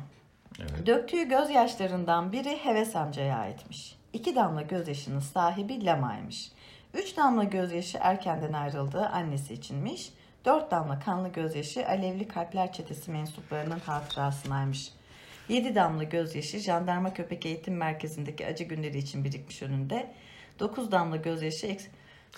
Evet. 0.60 0.86
Döktüğü 0.86 1.28
gözyaşlarından 1.28 2.32
biri 2.32 2.64
Heves 2.64 2.96
amcaya 2.96 3.36
aitmiş. 3.38 3.96
İki 4.12 4.36
damla 4.36 4.62
gözyaşının 4.62 5.20
sahibi 5.20 5.84
Lama'ymış. 5.84 6.52
Üç 6.94 7.16
damla 7.16 7.44
gözyaşı 7.44 7.98
erkenden 8.00 8.52
ayrıldığı 8.52 9.06
annesi 9.06 9.54
içinmiş. 9.54 10.12
Dört 10.44 10.70
damla 10.70 11.00
kanlı 11.00 11.28
gözyaşı 11.28 11.86
Alevli 11.86 12.28
Kalpler 12.28 12.72
Çetesi 12.72 13.10
mensuplarının 13.10 13.78
hatırasınaymış. 13.78 14.92
Yedi 15.48 15.74
damla 15.74 16.02
gözyaşı 16.02 16.58
jandarma 16.58 17.14
köpek 17.14 17.46
eğitim 17.46 17.76
merkezindeki 17.76 18.46
acı 18.46 18.64
günleri 18.64 18.98
için 18.98 19.24
birikmiş 19.24 19.62
önünde. 19.62 20.12
Dokuz 20.58 20.92
damla 20.92 21.16
gözyaşı 21.16 21.66
eks- 21.66 21.88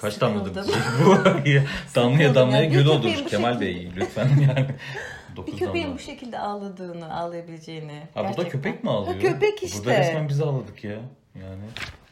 Kaç 0.00 0.20
damladır 0.20 0.62
Sıkıldım. 0.62 1.42
bu? 1.44 1.44
damlaya 1.94 2.34
damlaya 2.34 2.62
ya. 2.62 2.70
Bir 2.70 2.74
göl 2.74 2.86
bu 2.86 3.26
Kemal 3.28 3.60
Bey 3.60 3.90
lütfen 3.96 4.28
yani. 4.48 4.66
Bir 5.30 5.36
Dokuz 5.36 5.58
köpeğin 5.58 5.84
damla. 5.86 5.98
bu 5.98 6.02
şekilde 6.02 6.38
ağladığını, 6.38 7.16
ağlayabileceğini. 7.20 8.02
Ha 8.14 8.20
bu 8.20 8.22
da 8.22 8.22
gerçekten- 8.22 8.48
köpek 8.50 8.84
mi 8.84 8.90
ağlıyor? 8.90 9.14
Ha, 9.14 9.20
köpek 9.20 9.62
işte. 9.62 9.78
Burada 9.78 9.98
resmen 9.98 10.28
biz 10.28 10.40
ağladık 10.40 10.84
ya. 10.84 10.96
Yani. 11.34 11.62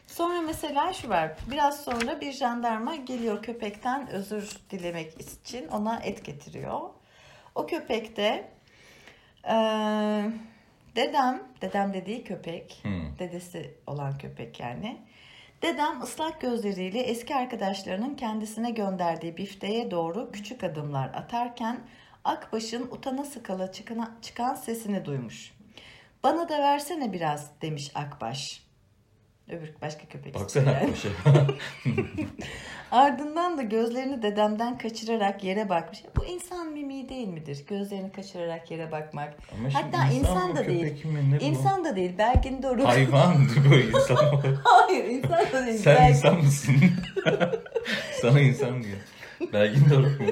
Sonra 0.06 0.40
mesela 0.40 0.92
şu 0.92 1.08
var. 1.08 1.32
Biraz 1.50 1.84
sonra 1.84 2.20
bir 2.20 2.32
jandarma 2.32 2.96
geliyor 2.96 3.42
köpekten 3.42 4.08
özür 4.10 4.50
dilemek 4.70 5.20
için 5.20 5.68
ona 5.68 5.96
et 6.00 6.24
getiriyor. 6.24 6.80
O 7.54 7.66
köpek 7.66 8.16
de 8.16 8.48
eee, 9.46 10.30
dedem, 10.96 11.42
dedem 11.62 11.94
dediği 11.94 12.24
köpek, 12.24 12.78
Hmm. 12.82 13.18
dedesi 13.18 13.74
olan 13.86 14.18
köpek 14.18 14.60
yani. 14.60 14.98
Dedem 15.62 16.02
ıslak 16.02 16.40
gözleriyle 16.40 17.00
eski 17.00 17.34
arkadaşlarının 17.34 18.14
kendisine 18.14 18.70
gönderdiği 18.70 19.36
bifteye 19.36 19.90
doğru 19.90 20.32
küçük 20.32 20.64
adımlar 20.64 21.08
atarken 21.14 21.80
Akbaş'ın 22.24 22.82
utana 22.90 23.24
sıkala 23.24 23.72
çıkana- 23.72 24.16
çıkan 24.22 24.54
sesini 24.54 25.04
duymuş. 25.04 25.54
Bana 26.22 26.48
da 26.48 26.58
versene 26.58 27.12
biraz 27.12 27.50
demiş 27.62 27.90
Akbaş. 27.94 28.62
Öbür 29.48 29.70
başka 29.82 30.04
köpek 30.08 30.34
Baksana 30.34 30.80
koşa. 30.80 31.08
Ardından 32.90 33.58
da 33.58 33.62
gözlerini 33.62 34.22
dedemden 34.22 34.78
kaçırarak 34.78 35.44
yere 35.44 35.68
bakmış. 35.68 36.02
Bu 36.16 36.24
insan 36.24 36.72
mimiği 36.72 37.08
değil 37.08 37.28
midir? 37.28 37.64
Gözlerini 37.68 38.12
kaçırarak 38.12 38.70
yere 38.70 38.92
bakmak. 38.92 39.34
Ama 39.58 39.68
Hatta 39.74 40.12
insan, 40.12 40.48
mı, 40.50 40.56
da 40.56 40.66
değil. 40.66 41.04
Mi, 41.04 41.30
ne 41.30 41.40
bu? 41.40 41.44
İnsan 41.44 41.84
da 41.84 41.96
değil. 41.96 42.18
Belgin 42.18 42.62
Doruk. 42.62 42.86
Hayvan 42.86 43.34
bu 43.70 43.74
insan? 43.74 44.16
Hayır 44.64 45.04
insan 45.04 45.52
da 45.52 45.66
değil. 45.66 45.78
Sen 45.78 45.96
Belgin- 45.96 46.08
insan 46.08 46.36
mısın? 46.36 46.74
Sana 48.22 48.40
insan 48.40 48.82
diyor. 48.82 48.98
Belgin 49.52 49.90
Doruk 49.90 50.20
mu? 50.20 50.26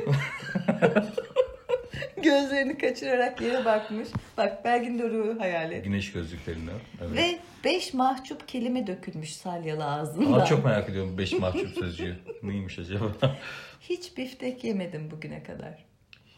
Gözlerini 2.25 2.79
kaçırarak 2.79 3.41
yere 3.41 3.65
bakmış. 3.65 4.09
Bak 4.37 4.65
Belgin 4.65 4.99
Doruk'u 4.99 5.41
hayal 5.41 5.73
et. 5.73 5.85
Güneş 5.85 6.13
gözlüklerinde. 6.13 6.71
Evet. 7.01 7.17
Ve 7.17 7.39
beş 7.65 7.95
mahcup 7.95 8.49
kelime 8.49 8.87
dökülmüş 8.87 9.37
salyalı 9.37 9.85
ağzından. 9.85 10.33
Aa, 10.41 10.45
çok 10.45 10.65
merak 10.65 10.89
ediyorum 10.91 11.19
beş 11.19 11.33
mahcup 11.33 11.69
sözcüğü. 11.79 12.17
Neymiş 12.43 12.79
acaba? 12.79 13.13
Hiç 13.81 14.17
biftek 14.17 14.65
yemedim 14.65 15.11
bugüne 15.11 15.43
kadar. 15.43 15.85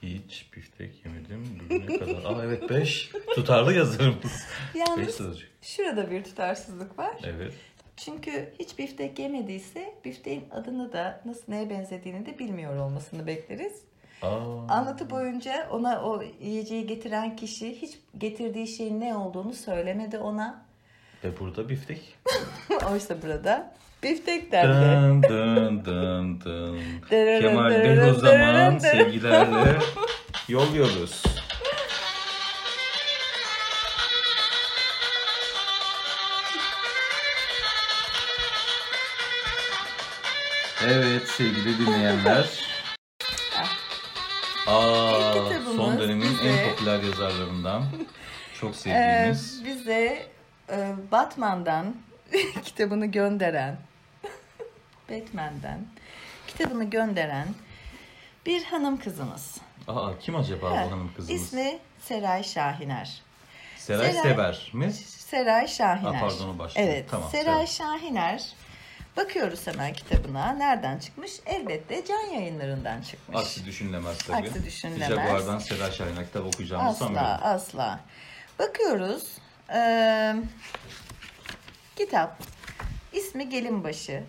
Hiç 0.03 0.47
biftek 0.57 1.05
yemedim 1.05 1.59
bugüne 1.64 1.99
kadar. 1.99 2.25
Aa 2.35 2.45
evet 2.45 2.71
beş. 2.71 3.11
Tutarlı 3.35 3.75
yazarım. 3.75 4.16
Beş 4.75 4.81
Yalnız 4.88 5.14
sözcük. 5.14 5.51
şurada 5.62 6.11
bir 6.11 6.25
tutarsızlık 6.25 6.99
var. 6.99 7.16
Evet. 7.25 7.53
Çünkü 7.97 8.53
hiç 8.59 8.79
biftek 8.79 9.18
yemediyse 9.18 9.95
bifteğin 10.05 10.45
adını 10.51 10.92
da 10.92 11.23
nasıl 11.25 11.42
neye 11.49 11.71
benzediğini 11.71 12.27
de 12.27 12.38
bilmiyor 12.38 12.77
olmasını 12.77 13.27
bekleriz. 13.27 13.73
Aa. 14.22 14.68
Anlatı 14.68 15.11
boyunca 15.11 15.68
ona 15.70 16.02
o 16.02 16.22
yiyeceği 16.40 16.87
getiren 16.87 17.37
kişi 17.37 17.82
hiç 17.82 17.98
getirdiği 18.18 18.66
şeyin 18.68 19.00
ne 19.00 19.16
olduğunu 19.16 19.52
söylemedi 19.54 20.18
ona. 20.18 20.64
Ve 21.24 21.38
burada 21.40 21.68
biftek. 21.68 22.18
Oysa 22.92 23.22
burada 23.22 23.74
biftek 24.02 24.52
dendi. 24.52 24.72
Dın 24.72 25.22
dın 25.22 25.85
dın 25.85 26.40
dın. 26.40 26.78
Kemal 27.40 27.70
Bey 27.70 28.11
o 28.11 28.14
zaman 28.14 28.78
sevgilerle 28.78 29.78
yolluyoruz. 30.48 31.22
Evet 40.87 41.28
sevgili 41.28 41.78
dinleyenler. 41.78 42.71
Aa, 44.72 45.18
İlk 45.18 45.48
kitabımız 45.48 45.76
son 45.76 45.98
dönemin 45.98 46.22
bize- 46.30 46.48
en 46.48 46.70
popüler 46.70 47.02
yazarlarından. 47.02 47.85
Çok 48.61 48.70
Ee, 48.70 48.74
sevdiğimiz. 48.74 49.64
bize 49.64 50.26
e, 50.70 50.92
Batman'dan 51.12 51.96
kitabını 52.64 53.06
gönderen 53.06 53.76
Batman'den 55.11 55.87
kitabını 56.46 56.85
gönderen 56.85 57.48
bir 58.46 58.64
hanım 58.64 58.96
kızımız. 59.00 59.56
Aa, 59.88 60.18
kim 60.20 60.37
acaba 60.37 60.70
Ha, 60.70 60.85
bu 60.87 60.92
hanım 60.92 61.11
kızımız? 61.16 61.42
İsmi 61.42 61.78
Seray 62.00 62.44
Şahiner. 62.44 63.22
Seray 63.76 64.11
Seray- 64.11 64.22
Sever 64.22 64.70
mi? 64.72 64.92
Seray 64.92 65.68
Şahiner. 65.68 66.14
Ha, 66.14 66.20
pardon, 66.20 66.54
o 66.56 66.58
başka. 66.58 66.80
Evet. 66.80 67.06
Tamam, 67.11 67.30
Seray 67.30 67.44
Seray. 67.44 67.66
Şahiner. 67.66 68.52
Bakıyoruz 69.16 69.66
hemen 69.66 69.92
kitabına. 69.92 70.53
Nereden 70.53 70.98
çıkmış? 70.98 71.33
Elbette 71.46 72.05
Can 72.05 72.20
Yayınlarından 72.35 73.03
çıkmış. 73.03 73.38
Aksi 73.38 73.64
düşünülemez 73.66 74.18
tabii. 74.18 74.37
Aksi 74.48 74.64
düşünülemez. 74.64 75.09
Jaguar'dan 75.09 75.59
Seray 75.59 75.92
Şahin'e 75.92 76.25
kitap 76.25 76.46
okuyacağımızı 76.46 76.98
sanmıyorum. 76.98 77.29
Asla, 77.31 77.48
asla. 77.48 78.01
Bakıyoruz. 78.59 79.25
Ee, 79.75 80.35
kitap. 81.96 82.42
İsmi 83.12 83.48
Gelinbaşı. 83.48 84.22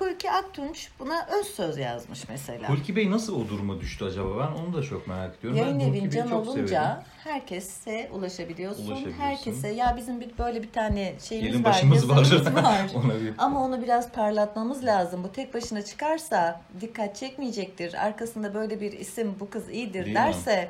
Hulki 0.00 0.30
Aktunç 0.30 0.88
buna 0.98 1.26
öz 1.40 1.46
söz 1.46 1.78
yazmış 1.78 2.28
mesela. 2.28 2.68
Hulki 2.68 2.96
Bey 2.96 3.10
nasıl 3.10 3.40
o 3.44 3.48
duruma 3.48 3.80
düştü 3.80 4.04
acaba? 4.04 4.38
Ben 4.38 4.62
onu 4.62 4.74
da 4.74 4.82
çok 4.82 5.06
merak 5.06 5.36
ediyorum. 5.38 5.58
Yayın 5.58 5.80
evin 5.80 6.10
can 6.10 6.30
olunca 6.30 6.66
severim. 6.66 6.96
herkese 7.24 8.10
ulaşabiliyorsun. 8.12 8.86
Ulaşabiliyorsun. 8.86 9.22
Herkese 9.22 9.68
ya 9.68 9.94
bizim 9.96 10.20
bir 10.20 10.38
böyle 10.38 10.62
bir 10.62 10.72
tane 10.72 11.14
şeyimiz 11.28 11.52
Gelin 11.52 11.64
var, 11.64 11.72
başımız 11.72 12.08
var. 12.08 12.16
var. 12.54 12.90
Ona 12.94 13.20
bir 13.20 13.32
Ama 13.38 13.64
onu 13.64 13.82
biraz 13.82 14.12
parlatmamız 14.12 14.84
lazım. 14.84 15.24
Bu 15.24 15.32
tek 15.32 15.54
başına 15.54 15.82
çıkarsa 15.82 16.60
dikkat 16.80 17.16
çekmeyecektir. 17.16 17.94
Arkasında 18.06 18.54
böyle 18.54 18.80
bir 18.80 18.92
isim 18.92 19.34
bu 19.40 19.50
kız 19.50 19.70
iyidir 19.70 19.94
Değil 19.94 20.06
mi? 20.06 20.14
derse 20.14 20.68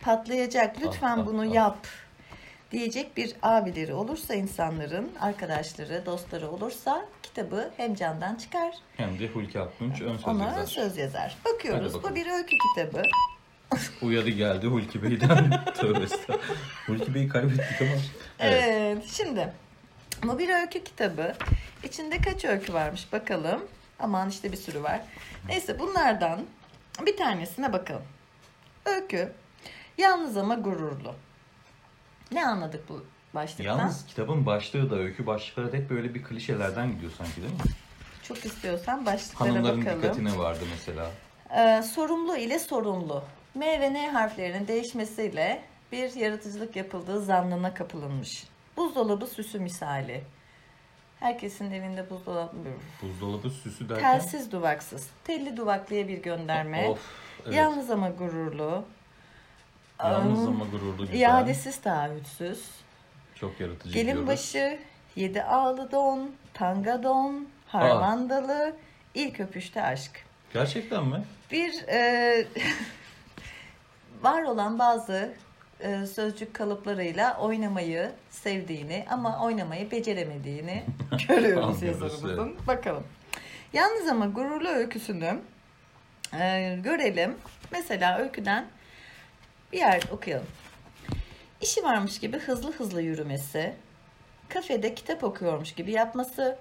patlayacak. 0.00 0.76
Lütfen 0.82 1.16
Ah, 1.18 1.22
ah, 1.22 1.26
bunu 1.26 1.40
ah. 1.50 1.54
yap 1.54 1.78
diyecek 2.72 3.16
bir 3.16 3.34
abileri 3.42 3.94
olursa 3.94 4.34
insanların, 4.34 5.10
arkadaşları, 5.20 6.06
dostları 6.06 6.50
olursa 6.50 7.04
kitabı 7.22 7.70
hem 7.76 7.94
candan 7.94 8.34
çıkar 8.34 8.74
hem 8.96 9.18
de 9.18 9.28
Hulki 9.28 9.60
Aktunç 9.60 10.00
ön 10.02 10.16
söz 10.16 10.26
ona 10.28 10.44
yazar. 10.44 10.66
söz 10.66 10.96
yazar. 10.96 11.36
Bakıyoruz 11.44 12.02
bu 12.02 12.14
bir 12.14 12.26
öykü 12.26 12.56
kitabı. 12.58 13.02
Uyarı 14.02 14.30
geldi 14.30 14.66
Hulki 14.66 15.02
Bey'den. 15.02 15.64
Tövbe. 15.74 16.06
Hulki 16.86 17.14
Bey'i 17.14 17.28
kaybettik 17.28 17.80
ama. 17.80 17.90
Evet. 18.38 18.64
Evet. 18.66 19.04
Şimdi 19.06 19.52
bu 20.24 20.38
bir 20.38 20.48
öykü 20.60 20.84
kitabı. 20.84 21.34
İçinde 21.84 22.18
kaç 22.18 22.44
öykü 22.44 22.72
varmış 22.72 23.12
bakalım. 23.12 23.64
Aman 23.98 24.28
işte 24.28 24.52
bir 24.52 24.56
sürü 24.56 24.82
var. 24.82 25.00
Neyse 25.48 25.78
bunlardan 25.78 26.40
bir 27.06 27.16
tanesine 27.16 27.72
bakalım. 27.72 28.02
Öykü. 28.86 29.32
Yalnız 29.98 30.36
ama 30.36 30.54
gururlu. 30.54 31.14
Ne 32.32 32.46
anladık 32.46 32.88
bu 32.88 33.04
başlıktan? 33.34 33.64
Yalnız 33.78 34.06
kitabın 34.06 34.46
başlığı 34.46 34.90
da 34.90 34.96
öykü 34.96 35.26
başlıkları 35.26 35.72
da 35.72 35.76
hep 35.76 35.90
böyle 35.90 36.14
bir 36.14 36.22
klişelerden 36.24 36.92
gidiyor 36.92 37.12
sanki 37.18 37.36
değil 37.36 37.52
mi? 37.52 37.58
Çok 38.22 38.44
istiyorsan 38.44 39.06
başlıklara 39.06 39.50
Hanımların 39.50 39.80
bakalım. 39.80 40.02
dikkatine 40.02 40.38
vardı 40.38 40.64
mesela. 40.70 41.10
Ee, 41.56 41.82
sorumlu 41.82 42.36
ile 42.36 42.58
sorunlu. 42.58 43.24
M 43.54 43.80
ve 43.80 43.92
N 43.92 44.10
harflerinin 44.10 44.68
değişmesiyle 44.68 45.62
bir 45.92 46.14
yaratıcılık 46.14 46.76
yapıldığı 46.76 47.20
zannına 47.20 47.74
kapılınmış. 47.74 48.44
Buzdolabı 48.76 49.26
süsü 49.26 49.60
misali. 49.60 50.24
Herkesin 51.20 51.70
evinde 51.70 52.10
buzdolabı 52.10 52.52
Buzdolabı 53.02 53.50
süsü 53.50 53.88
derken. 53.88 54.02
Telsiz 54.20 54.52
duvaksız. 54.52 55.08
Telli 55.24 55.56
duvaklıya 55.56 56.08
bir 56.08 56.22
gönderme. 56.22 56.88
Of. 56.88 56.98
Evet. 57.46 57.54
Yalnız 57.54 57.90
ama 57.90 58.10
gururlu. 58.10 58.84
Yalnız 60.04 60.38
Am, 60.38 60.46
ama 60.48 60.64
gururlu 60.64 61.06
güzel. 61.06 61.20
İadesiz 61.20 61.80
taahhütsüz. 61.80 62.70
Çok 63.34 63.60
yaratıcı 63.60 63.94
Gelin 63.94 64.06
diyoruz. 64.06 64.26
başı, 64.28 64.78
yedi 65.16 65.42
ağlı 65.42 65.92
don, 65.92 66.30
tanga 66.54 67.02
don, 67.02 67.46
harmandalı, 67.66 68.76
ilk 69.14 69.40
öpüşte 69.40 69.82
aşk. 69.82 70.24
Gerçekten 70.54 71.04
mi? 71.06 71.24
Bir 71.50 71.88
e, 71.88 72.46
var 74.22 74.42
olan 74.42 74.78
bazı 74.78 75.34
e, 75.80 76.06
sözcük 76.06 76.54
kalıplarıyla 76.54 77.36
oynamayı 77.38 78.10
sevdiğini 78.30 79.06
ama 79.10 79.44
oynamayı 79.44 79.90
beceremediğini 79.90 80.84
görüyoruz 81.28 81.82
yazarımızın. 81.82 82.56
Bakalım. 82.66 83.04
Yalnız 83.72 84.08
ama 84.08 84.26
gururlu 84.26 84.68
öyküsünü 84.68 85.38
e, 86.40 86.76
görelim. 86.84 87.36
Mesela 87.72 88.18
öyküden 88.18 88.66
bir 89.72 89.78
yer 89.78 90.02
okuyalım. 90.12 90.46
İşi 91.60 91.82
varmış 91.82 92.18
gibi 92.20 92.38
hızlı 92.38 92.72
hızlı 92.72 93.02
yürümesi, 93.02 93.74
kafede 94.48 94.94
kitap 94.94 95.24
okuyormuş 95.24 95.72
gibi 95.72 95.92
yapması, 95.92 96.58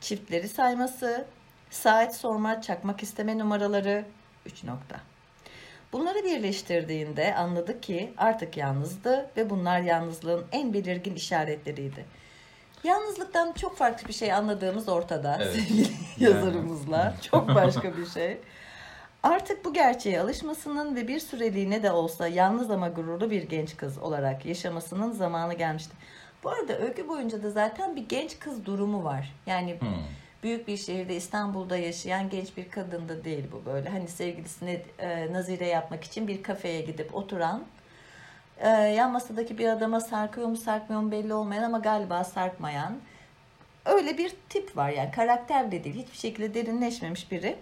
çiftleri 0.00 0.48
sayması, 0.48 1.26
saat 1.70 2.16
sorma, 2.16 2.62
çakmak 2.62 3.02
isteme 3.02 3.38
numaraları 3.38 4.04
3 4.46 4.64
nokta. 4.64 5.00
Bunları 5.92 6.24
birleştirdiğinde 6.24 7.34
anladı 7.34 7.80
ki 7.80 8.12
artık 8.16 8.56
yalnızdı 8.56 9.30
ve 9.36 9.50
bunlar 9.50 9.80
yalnızlığın 9.80 10.44
en 10.52 10.74
belirgin 10.74 11.14
işaretleriydi. 11.14 12.04
Yalnızlıktan 12.84 13.52
çok 13.52 13.76
farklı 13.76 14.08
bir 14.08 14.12
şey 14.12 14.32
anladığımız 14.32 14.88
ortada 14.88 15.38
Evet. 15.42 15.54
sevgili 15.54 15.80
Yani. 15.80 15.92
yazarımızla. 16.18 17.14
Çok 17.30 17.48
başka 17.48 17.96
bir 17.96 18.06
şey. 18.06 18.38
Artık 19.24 19.64
bu 19.64 19.72
gerçeğe 19.72 20.20
alışmasının 20.20 20.96
ve 20.96 21.08
bir 21.08 21.20
süreliğine 21.20 21.82
de 21.82 21.90
olsa 21.90 22.28
yalnız 22.28 22.70
ama 22.70 22.88
gururlu 22.88 23.30
bir 23.30 23.42
genç 23.42 23.76
kız 23.76 23.98
olarak 23.98 24.46
yaşamasının 24.46 25.12
zamanı 25.12 25.54
gelmişti. 25.54 25.92
Bu 26.44 26.50
arada 26.50 26.78
öykü 26.78 27.08
boyunca 27.08 27.42
da 27.42 27.50
zaten 27.50 27.96
bir 27.96 28.08
genç 28.08 28.38
kız 28.38 28.66
durumu 28.66 29.04
var. 29.04 29.32
Yani 29.46 29.80
Hmm. 29.80 29.88
büyük 30.42 30.68
bir 30.68 30.76
şehirde 30.76 31.16
İstanbul'da 31.16 31.76
yaşayan 31.76 32.30
genç 32.30 32.56
bir 32.56 32.70
kadın 32.70 33.08
da 33.08 33.24
değil 33.24 33.44
bu 33.52 33.66
böyle. 33.66 33.88
Hani 33.88 34.08
sevgilisine 34.08 34.82
e, 34.98 35.32
nazire 35.32 35.66
yapmak 35.66 36.04
için 36.04 36.28
bir 36.28 36.42
kafeye 36.42 36.80
gidip 36.80 37.14
oturan 37.14 37.64
e, 38.58 38.68
yan 38.68 39.12
masadaki 39.12 39.58
bir 39.58 39.68
adama 39.68 40.00
sarkıyor 40.00 40.46
mu 40.48 40.56
sarkmıyor 40.56 41.02
mu 41.02 41.10
belli 41.10 41.34
olmayan 41.34 41.62
ama 41.62 41.78
galiba 41.78 42.24
sarkmayan 42.24 42.96
öyle 43.84 44.18
bir 44.18 44.34
tip 44.48 44.76
var 44.76 44.90
yani 44.90 45.10
karakter 45.10 45.72
de 45.72 45.84
değil 45.84 45.96
hiçbir 45.96 46.18
şekilde 46.18 46.54
derinleşmemiş 46.54 47.30
biri. 47.32 47.56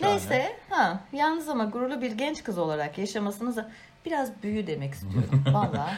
Şahane. 0.00 0.14
Neyse 0.14 0.56
ha 0.68 1.00
yalnız 1.12 1.48
ama 1.48 1.64
gururlu 1.64 2.02
bir 2.02 2.12
genç 2.12 2.44
kız 2.44 2.58
olarak 2.58 2.98
yaşamasınız 2.98 3.58
biraz 4.04 4.42
büyü 4.42 4.66
demek 4.66 4.94
istiyorum 4.94 5.44
valla. 5.52 5.90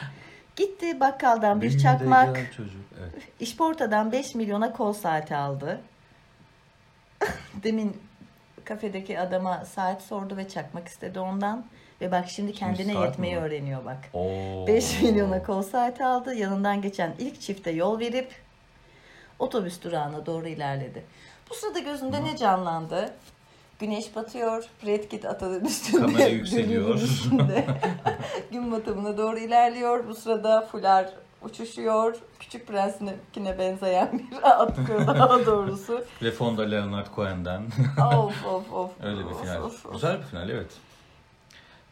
Gitti 0.56 1.00
bakkaldan 1.00 1.60
bir 1.60 1.68
Benim 1.68 1.78
çakmak, 1.78 2.52
çocuk. 2.56 2.80
Evet. 3.00 3.12
işportadan 3.40 4.12
5 4.12 4.34
milyona 4.34 4.72
kol 4.72 4.92
saati 4.92 5.36
aldı. 5.36 5.80
Demin 7.62 8.02
kafedeki 8.64 9.20
adama 9.20 9.64
saat 9.64 10.02
sordu 10.02 10.36
ve 10.36 10.48
çakmak 10.48 10.88
istedi 10.88 11.20
ondan. 11.20 11.64
Ve 12.00 12.12
bak 12.12 12.28
şimdi 12.28 12.52
kendine 12.52 12.92
saat 12.92 13.02
mi 13.02 13.06
yetmeyi 13.08 13.36
var? 13.36 13.42
öğreniyor 13.42 13.84
bak. 13.84 13.98
Oo. 14.12 14.66
5 14.66 15.02
milyona 15.02 15.42
kol 15.42 15.62
saati 15.62 16.04
aldı. 16.04 16.34
Yanından 16.34 16.82
geçen 16.82 17.14
ilk 17.18 17.40
çifte 17.40 17.70
yol 17.70 17.98
verip 17.98 18.32
otobüs 19.38 19.82
durağına 19.82 20.26
doğru 20.26 20.48
ilerledi. 20.48 21.04
Bu 21.50 21.54
sırada 21.54 21.78
gözünde 21.78 22.24
ne 22.24 22.36
canlandı? 22.36 23.14
Güneş 23.82 24.16
batıyor, 24.16 24.64
Red 24.86 25.04
Kit 25.10 25.24
atının 25.24 25.64
üstünde. 25.64 26.00
Kamera 26.06 26.28
yükseliyor. 26.28 26.94
üstünde. 26.94 27.66
Gün 28.52 28.72
batımına 28.72 29.18
doğru 29.18 29.38
ilerliyor. 29.38 30.08
Bu 30.08 30.14
sırada 30.14 30.66
Fular 30.72 31.10
uçuşuyor. 31.42 32.16
Küçük 32.40 32.68
Prens'ine 32.68 33.58
benzeyen 33.58 34.18
bir 34.30 34.36
at 34.42 34.76
daha 35.06 35.46
doğrusu. 35.46 36.04
Ve 36.22 36.30
fonda 36.30 36.62
Leonard 36.62 37.06
Cohen'den. 37.16 37.62
of 38.14 38.46
of 38.46 38.72
of. 38.72 38.90
Öyle 39.02 39.20
bir 39.28 39.34
final. 39.34 39.62
of, 39.62 39.86
of. 39.86 39.92
Güzel 39.92 40.18
bir 40.18 40.24
final 40.24 40.48
evet. 40.48 40.70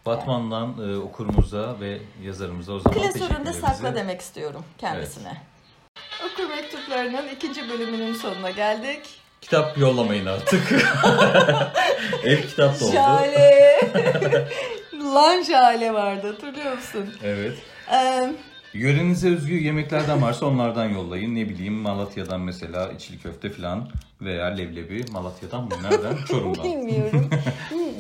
Batman'dan 0.07 0.91
e, 0.91 0.97
okurumuza 0.97 1.81
ve 1.81 2.01
yazarımıza 2.23 2.73
o 2.73 2.79
zaman 2.79 2.99
Klasöründe 2.99 3.53
sakla 3.53 3.95
demek 3.95 4.21
istiyorum 4.21 4.65
kendisine. 4.79 5.43
Okur 6.27 6.49
mektuplarının 6.49 7.29
ikinci 7.29 7.69
bölümünün 7.69 8.15
sonuna 8.15 8.51
geldik. 8.51 9.20
Kitap 9.41 9.79
yollamayın 9.79 10.27
artık. 10.27 10.73
Ev 12.25 12.41
kitap 12.43 12.81
doldu. 12.81 12.93
Şale. 12.93 13.81
Lan 15.15 15.43
şale 15.43 15.93
vardı 15.93 16.27
hatırlıyor 16.33 16.73
musun? 16.77 17.15
Evet. 17.25 17.53
Ee, 17.93 18.33
Yörenize 18.75 19.29
özgü 19.29 19.55
yemeklerden 19.63 20.23
varsa 20.23 20.47
onlardan 20.47 20.85
yollayın. 20.89 21.35
Ne 21.35 21.49
bileyim 21.49 21.73
Malatya'dan 21.75 22.41
mesela 22.41 22.89
içli 22.93 23.19
köfte 23.19 23.51
falan 23.51 23.89
veya 24.21 24.47
leblebi. 24.47 25.05
Malatya'dan 25.13 25.63
mı? 25.65 25.71
Nereden? 25.83 26.17
Çorum'dan. 26.29 26.65
bilmiyorum. 26.65 27.31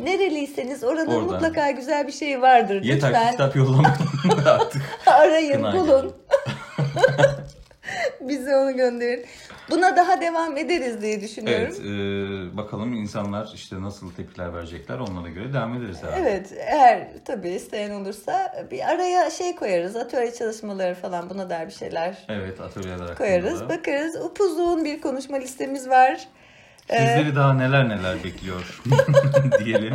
Nereliyseniz 0.02 0.84
oranın 0.84 1.06
Oradan. 1.06 1.22
mutlaka 1.22 1.70
güzel 1.70 2.06
bir 2.06 2.12
şeyi 2.12 2.40
vardır. 2.40 2.82
Yeter 2.82 3.08
Lütfen 3.08 3.30
kitap 3.30 3.56
yollamayın 3.56 4.44
artık. 4.46 4.82
arayın, 5.06 5.52
Kına 5.52 5.72
bulun. 5.74 6.12
Bize 8.20 8.56
onu 8.56 8.76
gönderin. 8.76 9.24
Buna 9.70 9.96
daha 9.96 10.20
devam 10.20 10.56
ederiz 10.56 11.02
diye 11.02 11.20
düşünüyorum. 11.20 11.74
Evet, 11.76 11.80
e, 11.80 12.56
bakalım 12.56 12.92
insanlar 12.94 13.48
işte 13.54 13.82
nasıl 13.82 14.12
tepkiler 14.14 14.54
verecekler 14.54 14.98
onlara 14.98 15.28
göre 15.28 15.52
devam 15.52 15.74
ederiz 15.82 16.02
herhalde. 16.02 16.20
Evet, 16.30 16.52
eğer 16.56 17.08
tabii 17.24 17.48
isteyen 17.48 17.90
olursa 17.90 18.66
bir 18.70 18.90
araya 18.90 19.30
şey 19.30 19.54
koyarız. 19.56 19.96
Atölye 19.96 20.32
çalışmaları 20.34 20.94
falan 20.94 21.30
buna 21.30 21.50
dair 21.50 21.66
bir 21.66 21.72
şeyler 21.72 22.18
Evet, 22.28 22.60
atölyeler 22.60 23.14
koyarız. 23.16 23.52
hakkında. 23.60 23.68
Bakarız. 23.78 24.16
Upuzun 24.16 24.84
bir 24.84 25.00
konuşma 25.00 25.36
listemiz 25.36 25.88
var. 25.88 26.28
Ee, 26.88 26.96
Sizleri 26.98 27.36
daha 27.36 27.54
neler 27.54 27.88
neler 27.88 28.24
bekliyor 28.24 28.80
diyelim. 29.64 29.94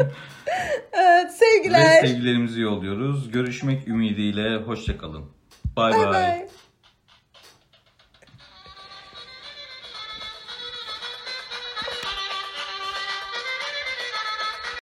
evet, 0.93 1.31
sevgiler. 1.31 2.03
Ve 2.03 2.07
sevgilerimizi 2.07 2.61
yolluyoruz. 2.61 3.31
Görüşmek 3.31 3.87
ümidiyle. 3.87 4.55
Hoşçakalın. 4.57 5.25
Bay. 5.75 5.93
bay. 5.93 6.47